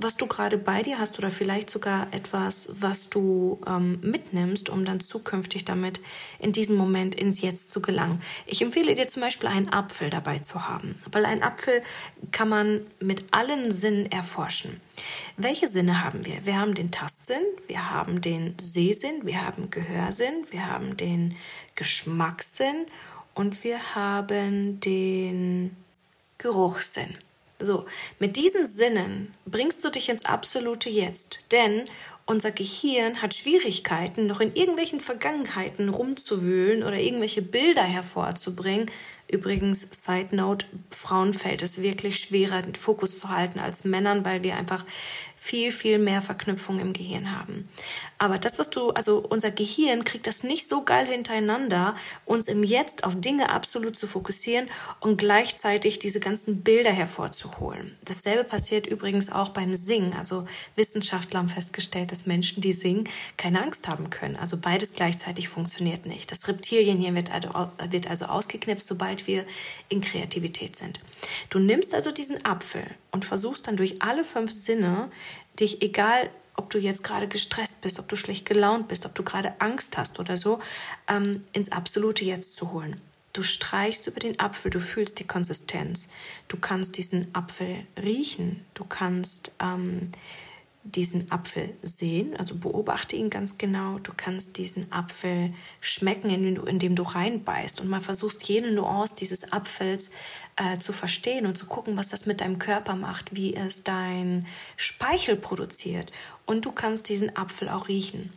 was 0.04 0.18
du 0.18 0.28
gerade 0.28 0.58
bei 0.58 0.82
dir 0.82 1.00
hast 1.00 1.18
oder 1.18 1.32
vielleicht 1.32 1.70
sogar 1.70 2.08
etwas, 2.12 2.70
was 2.74 3.10
du 3.10 3.60
ähm, 3.68 4.00
mitnimmst, 4.02 4.70
um 4.70 4.86
dann 4.86 5.00
zukünftig 5.00 5.66
damit 5.66 6.00
in 6.40 6.52
diesem 6.52 6.76
Moment 6.76 7.16
ins 7.16 7.42
Jetzt 7.42 7.72
zu 7.72 7.82
gelangen. 7.82 8.22
Ich 8.46 8.62
empfehle 8.62 8.96
dir 8.96 9.08
zum 9.08 9.22
Beispiel 9.22 9.50
einen 9.50 9.70
Apfel 9.70 10.10
dabei 10.10 10.40
zu 10.40 10.68
haben, 10.68 11.00
weil 11.12 11.26
ein 11.26 11.44
Apfel 11.44 11.82
kann 12.32 12.50
man 12.50 12.82
mit 13.00 13.26
allen 13.32 13.72
Sinnen 13.72 14.12
erforschen. 14.12 14.80
Welche 15.38 15.68
Sinne 15.68 16.04
haben 16.04 16.26
wir? 16.26 16.46
Wir 16.46 16.58
haben 16.58 16.76
den 16.76 16.92
Tastsinn, 16.92 17.44
wir 17.68 17.90
haben 17.90 18.22
den 18.22 18.56
Sehsinn, 18.60 19.26
wir 19.26 19.46
haben 19.46 19.72
Gehörsinn, 19.72 20.46
wir 20.50 20.68
haben 20.68 20.98
den 20.98 21.36
Geschmackssinn 21.76 22.86
und 23.34 23.64
wir 23.64 23.96
haben 23.96 24.80
den 24.80 25.76
Geruchssinn. 26.38 27.16
So, 27.62 27.86
mit 28.20 28.36
diesen 28.36 28.68
Sinnen 28.68 29.34
bringst 29.46 29.84
du 29.84 29.90
dich 29.90 30.10
ins 30.10 30.26
absolute 30.26 30.90
Jetzt, 30.90 31.40
denn 31.52 31.86
unser 32.26 32.52
Gehirn 32.52 33.22
hat 33.22 33.34
Schwierigkeiten, 33.34 34.28
noch 34.28 34.40
in 34.40 34.56
irgendwelchen 34.56 35.02
Vergangenheiten 35.02 35.90
rumzuwühlen 35.90 36.84
oder 36.84 36.98
irgendwelche 36.98 37.42
Bilder 37.42 37.84
hervorzubringen. 37.84 38.90
Übrigens, 39.30 39.88
Side 39.92 40.36
Note, 40.36 40.66
Frauen 40.92 41.34
fällt 41.34 41.62
es 41.62 41.82
wirklich 41.82 42.20
schwerer, 42.20 42.62
den 42.62 42.76
Fokus 42.76 43.20
zu 43.20 43.30
halten 43.30 43.60
als 43.60 43.84
Männern, 43.84 44.24
weil 44.24 44.44
wir 44.44 44.56
einfach 44.56 44.86
viel, 45.44 45.72
viel 45.72 45.98
mehr 45.98 46.22
Verknüpfung 46.22 46.80
im 46.80 46.94
Gehirn 46.94 47.36
haben. 47.36 47.68
Aber 48.20 48.38
das, 48.38 48.60
was 48.60 48.70
du, 48.70 48.92
also 48.92 49.26
unser 49.28 49.50
Gehirn 49.50 50.04
kriegt 50.04 50.28
das 50.28 50.44
nicht 50.44 50.68
so 50.68 50.84
geil 50.84 51.08
hintereinander, 51.08 51.96
uns 52.26 52.48
im 52.48 52.64
Jetzt 52.64 53.04
auf 53.04 53.20
Dinge 53.20 53.50
absolut 53.50 53.98
zu 53.98 54.06
fokussieren 54.06 54.70
und 55.00 55.18
gleichzeitig 55.18 55.98
diese 55.98 56.20
ganzen 56.20 56.62
Bilder 56.62 56.92
hervorzuholen. 56.92 57.98
Dasselbe 58.06 58.44
passiert 58.44 58.86
übrigens 58.86 59.32
auch 59.32 59.50
beim 59.50 59.76
Singen. 59.76 60.14
Also 60.14 60.46
Wissenschaftler 60.76 61.40
haben 61.40 61.50
festgestellt, 61.50 62.12
dass 62.12 62.28
Menschen, 62.28 62.62
die 62.62 62.74
singen, 62.74 63.10
keine 63.36 63.64
Angst 63.64 63.88
haben 63.88 64.12
können. 64.12 64.36
Also 64.36 64.58
beides 64.58 64.94
gleichzeitig 64.94 65.50
funktioniert 65.50 66.06
nicht. 66.06 66.32
Das 66.32 66.48
Reptilienhirn 66.48 67.16
wird 67.16 67.32
also, 67.32 67.50
wird 67.90 68.08
also 68.08 68.26
ausgeknipst, 68.26 68.86
sobald 68.86 69.26
wir 69.26 69.46
in 69.90 70.02
Kreativität 70.02 70.76
sind. 70.76 71.00
Du 71.50 71.58
nimmst 71.58 71.96
also 71.96 72.12
diesen 72.12 72.46
Apfel 72.46 72.84
und 73.12 73.26
versuchst 73.26 73.68
dann 73.68 73.76
durch 73.76 74.04
alle 74.04 74.24
fünf 74.24 74.52
Sinne 74.52 75.10
dich, 75.60 75.82
egal 75.82 76.30
ob 76.56 76.70
du 76.70 76.78
jetzt 76.78 77.04
gerade 77.04 77.28
gestresst 77.28 77.82
bist, 77.82 78.00
ob 78.00 78.08
du 78.08 78.16
schlecht 78.16 78.46
gelaunt 78.46 78.88
bist, 78.88 79.06
ob 79.06 79.16
du 79.16 79.24
gerade 79.24 79.60
Angst 79.60 79.98
hast 79.98 80.20
oder 80.20 80.38
so, 80.38 80.60
ähm, 81.08 81.44
ins 81.54 81.72
absolute 81.72 82.26
Jetzt 82.26 82.56
zu 82.56 82.72
holen. 82.72 83.02
Du 83.34 83.44
streichst 83.44 84.08
über 84.08 84.20
den 84.20 84.40
Apfel, 84.40 84.72
du 84.72 84.80
fühlst 84.80 85.20
die 85.20 85.28
Konsistenz. 85.28 86.10
Du 86.50 86.58
kannst 86.58 86.98
diesen 86.98 87.34
Apfel 87.34 87.86
riechen. 88.02 88.66
Du 88.74 88.84
kannst 88.84 89.54
ähm, 89.62 90.12
diesen 90.84 91.32
Apfel 91.32 91.76
sehen, 91.84 92.36
also 92.38 92.56
beobachte 92.56 93.16
ihn 93.16 93.30
ganz 93.30 93.58
genau. 93.58 94.00
Du 94.00 94.14
kannst 94.16 94.58
diesen 94.58 94.92
Apfel 94.92 95.54
schmecken, 95.80 96.30
indem 96.66 96.96
du, 96.96 97.04
reinbeißt 97.04 97.82
und 97.82 97.88
mal 97.88 98.02
versuchst, 98.02 98.44
jede 98.44 98.72
Nuance 98.72 99.16
dieses 99.16 99.52
Apfels 99.52 100.10
äh, 100.56 100.80
zu 100.80 100.92
verstehen 100.92 101.46
und 101.46 101.58
zu 101.58 101.68
gucken, 101.68 101.98
was 101.98 102.10
das 102.10 102.26
mit 102.26 102.42
deinem 102.42 102.58
Körper 102.58 102.96
macht, 102.96 103.36
wie 103.36 103.56
es 103.56 103.84
dein 103.84 104.48
Speichel 104.76 105.36
produziert. 105.36 106.12
Und 106.46 106.66
du 106.66 106.72
kannst 106.72 107.10
diesen 107.10 107.36
Apfel 107.36 107.70
auch 107.70 107.88
riechen. 107.88 108.34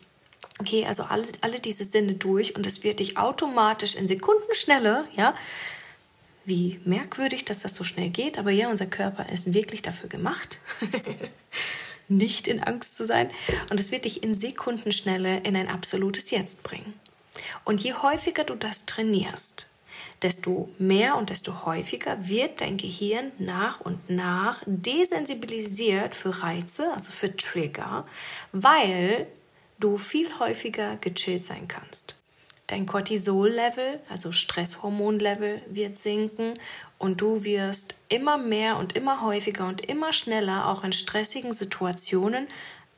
Okay, 0.61 0.85
also 0.87 1.05
alle, 1.05 1.27
alle 1.41 1.61
diese 1.61 1.85
Sinne 1.85 2.15
durch 2.15 2.55
und 2.55 2.67
es 2.67 2.85
wird 2.85 3.01
dich 3.01 3.17
automatisch 3.17 3.95
in 3.95 4.07
Sekundenschnelle, 4.07 5.05
ja, 5.17 5.35
wie 6.45 6.79
merkwürdig, 6.85 7.45
dass 7.45 7.61
das 7.61 7.75
so 7.75 7.85
schnell 7.85 8.11
geht, 8.11 8.39
aber 8.39 8.51
ja, 8.51 8.69
unser 8.69 8.87
Körper 8.87 9.31
ist 9.33 9.55
wirklich 9.55 9.81
dafür 9.83 10.09
gemacht. 10.11 10.61
nicht 12.09 12.49
in 12.49 12.63
Angst 12.63 12.97
zu 12.97 13.07
sein. 13.07 13.31
Und 13.71 13.81
es 13.81 13.93
wird 13.93 14.05
dich 14.05 14.23
in 14.23 14.35
Sekundenschnelle 14.35 15.41
in 15.41 15.57
ein 15.57 15.69
absolutes 15.69 16.31
Jetzt 16.31 16.63
bringen. 16.63 16.95
Und 17.65 17.83
je 17.83 17.95
häufiger 17.95 18.45
du 18.45 18.55
das 18.55 18.87
trainierst, 18.87 19.69
desto 20.23 20.69
mehr 20.79 21.17
und 21.17 21.31
desto 21.31 21.65
häufiger 21.67 22.29
wird 22.29 22.61
dein 22.61 22.77
Gehirn 22.77 23.33
nach 23.39 23.81
und 23.81 24.09
nach 24.09 24.63
desensibilisiert 24.67 26.15
für 26.15 26.43
Reize, 26.43 26.93
also 26.95 27.11
für 27.11 27.37
Trigger, 27.37 28.07
weil 28.53 29.27
du 29.79 29.99
viel 29.99 30.29
häufiger 30.39 30.97
gechillt 30.97 31.45
sein 31.45 31.69
kannst. 31.69 32.17
Dein 32.67 32.87
Cortisol-Level, 32.87 34.01
also 34.09 34.33
Stresshormon-Level, 34.33 35.61
wird 35.69 35.99
sinken 35.99 36.55
und 37.05 37.21
du 37.21 37.45
wirst 37.45 37.97
immer 38.09 38.39
mehr 38.39 38.79
und 38.79 38.97
immer 38.97 39.21
häufiger 39.21 39.69
und 39.69 39.83
immer 39.83 40.15
schneller 40.15 40.67
auch 40.69 40.85
in 40.85 40.95
stressigen 40.95 41.53
Situationen, 41.53 42.49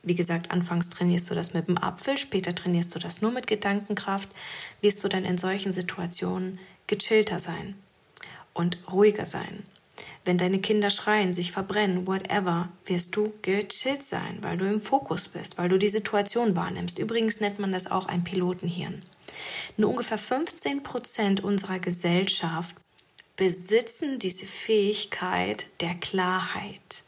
wie 0.01 0.15
gesagt, 0.15 0.49
anfangs 0.49 0.87
trainierst 0.87 1.29
du 1.29 1.35
das 1.35 1.53
mit 1.53 1.67
dem 1.67 1.77
Apfel, 1.77 2.17
später 2.17 2.55
trainierst 2.55 2.95
du 2.95 2.99
das 2.99 3.21
nur 3.21 3.31
mit 3.31 3.47
Gedankenkraft, 3.47 4.29
wirst 4.79 5.03
du 5.03 5.09
dann 5.09 5.25
in 5.25 5.37
solchen 5.37 5.73
Situationen 5.73 6.57
gechillter 6.87 7.41
sein 7.41 7.75
und 8.53 8.77
ruhiger 8.89 9.25
sein. 9.25 9.65
Wenn 10.23 10.37
deine 10.37 10.59
Kinder 10.59 10.89
schreien, 10.89 11.33
sich 11.33 11.51
verbrennen, 11.51 12.07
whatever, 12.07 12.69
wirst 12.85 13.13
du 13.13 13.33
gechillt 13.41 14.03
sein, 14.03 14.37
weil 14.39 14.55
du 14.55 14.65
im 14.69 14.81
Fokus 14.81 15.27
bist, 15.27 15.57
weil 15.57 15.67
du 15.67 15.77
die 15.77 15.89
Situation 15.89 16.55
wahrnimmst. 16.55 16.97
Übrigens 16.97 17.41
nennt 17.41 17.59
man 17.59 17.73
das 17.73 17.91
auch 17.91 18.05
ein 18.05 18.23
Pilotenhirn. 18.23 19.01
Nur 19.75 19.89
ungefähr 19.89 20.17
15 20.17 20.81
Prozent 20.81 21.43
unserer 21.43 21.79
Gesellschaft 21.79 22.73
besitzen 23.37 24.19
diese 24.19 24.45
Fähigkeit 24.45 25.67
der 25.79 25.95
Klarheit. 25.95 27.03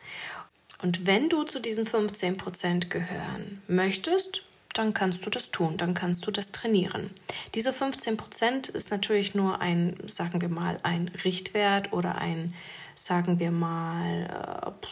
Und 0.82 1.06
wenn 1.06 1.28
du 1.28 1.44
zu 1.44 1.60
diesen 1.60 1.86
15 1.86 2.38
Prozent 2.38 2.90
gehören 2.90 3.62
möchtest, 3.68 4.44
dann 4.74 4.94
kannst 4.94 5.26
du 5.26 5.30
das 5.30 5.52
tun, 5.52 5.76
dann 5.76 5.94
kannst 5.94 6.26
du 6.26 6.32
das 6.32 6.52
trainieren. 6.52 7.10
Diese 7.56 7.74
15 7.74 8.16
Prozent 8.16 8.70
ist 8.70 8.92
natürlich 8.92 9.36
nur 9.36 9.60
ein, 9.60 9.98
sagen 10.06 10.40
wir 10.40 10.48
mal, 10.48 10.80
ein 10.84 11.10
Richtwert 11.26 11.92
oder 11.92 12.16
ein, 12.16 12.54
sagen 12.96 13.40
wir 13.40 13.52
mal, 13.52 14.72
äh, 14.82 14.88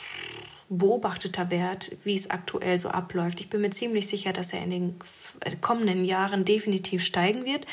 beobachteter 0.70 1.50
Wert, 1.50 1.92
wie 2.04 2.16
es 2.16 2.30
aktuell 2.30 2.78
so 2.78 2.90
abläuft. 2.90 3.40
Ich 3.40 3.50
bin 3.50 3.62
mir 3.62 3.70
ziemlich 3.70 4.08
sicher, 4.08 4.34
dass 4.34 4.52
er 4.52 4.62
in 4.64 4.70
den 4.70 4.96
kommenden 5.62 6.04
Jahren 6.04 6.44
definitiv 6.44 7.04
steigen 7.04 7.46
wird, 7.46 7.66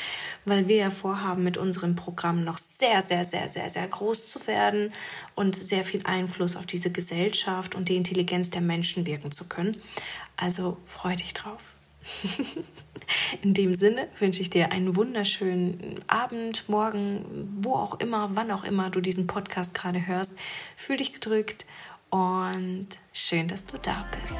weil 0.45 0.67
wir 0.67 0.77
ja 0.77 0.89
vorhaben, 0.89 1.43
mit 1.43 1.57
unserem 1.57 1.95
Programm 1.95 2.45
noch 2.45 2.57
sehr, 2.57 3.01
sehr, 3.01 3.25
sehr, 3.25 3.49
sehr, 3.49 3.69
sehr 3.69 3.87
groß 3.87 4.27
zu 4.27 4.47
werden 4.47 4.93
und 5.35 5.55
sehr 5.55 5.83
viel 5.83 6.01
Einfluss 6.05 6.55
auf 6.55 6.65
diese 6.65 6.89
Gesellschaft 6.89 7.75
und 7.75 7.89
die 7.89 7.97
Intelligenz 7.97 8.49
der 8.49 8.61
Menschen 8.61 9.05
wirken 9.05 9.31
zu 9.31 9.43
können. 9.43 9.75
Also 10.37 10.77
freu 10.85 11.15
dich 11.15 11.33
drauf. 11.33 11.73
In 13.41 13.53
dem 13.53 13.73
Sinne 13.73 14.07
wünsche 14.19 14.41
ich 14.41 14.49
dir 14.49 14.71
einen 14.71 14.95
wunderschönen 14.95 15.99
Abend, 16.07 16.67
Morgen, 16.69 17.57
wo 17.61 17.73
auch 17.73 17.99
immer, 17.99 18.29
wann 18.35 18.51
auch 18.51 18.63
immer 18.63 18.89
du 18.89 19.01
diesen 19.01 19.27
Podcast 19.27 19.73
gerade 19.73 20.07
hörst. 20.07 20.33
Fühl 20.75 20.97
dich 20.97 21.13
gedrückt 21.13 21.65
und 22.15 22.87
schön, 23.11 23.47
dass 23.47 23.65
du 23.65 23.77
da 23.77 24.05
bist. 24.21 24.39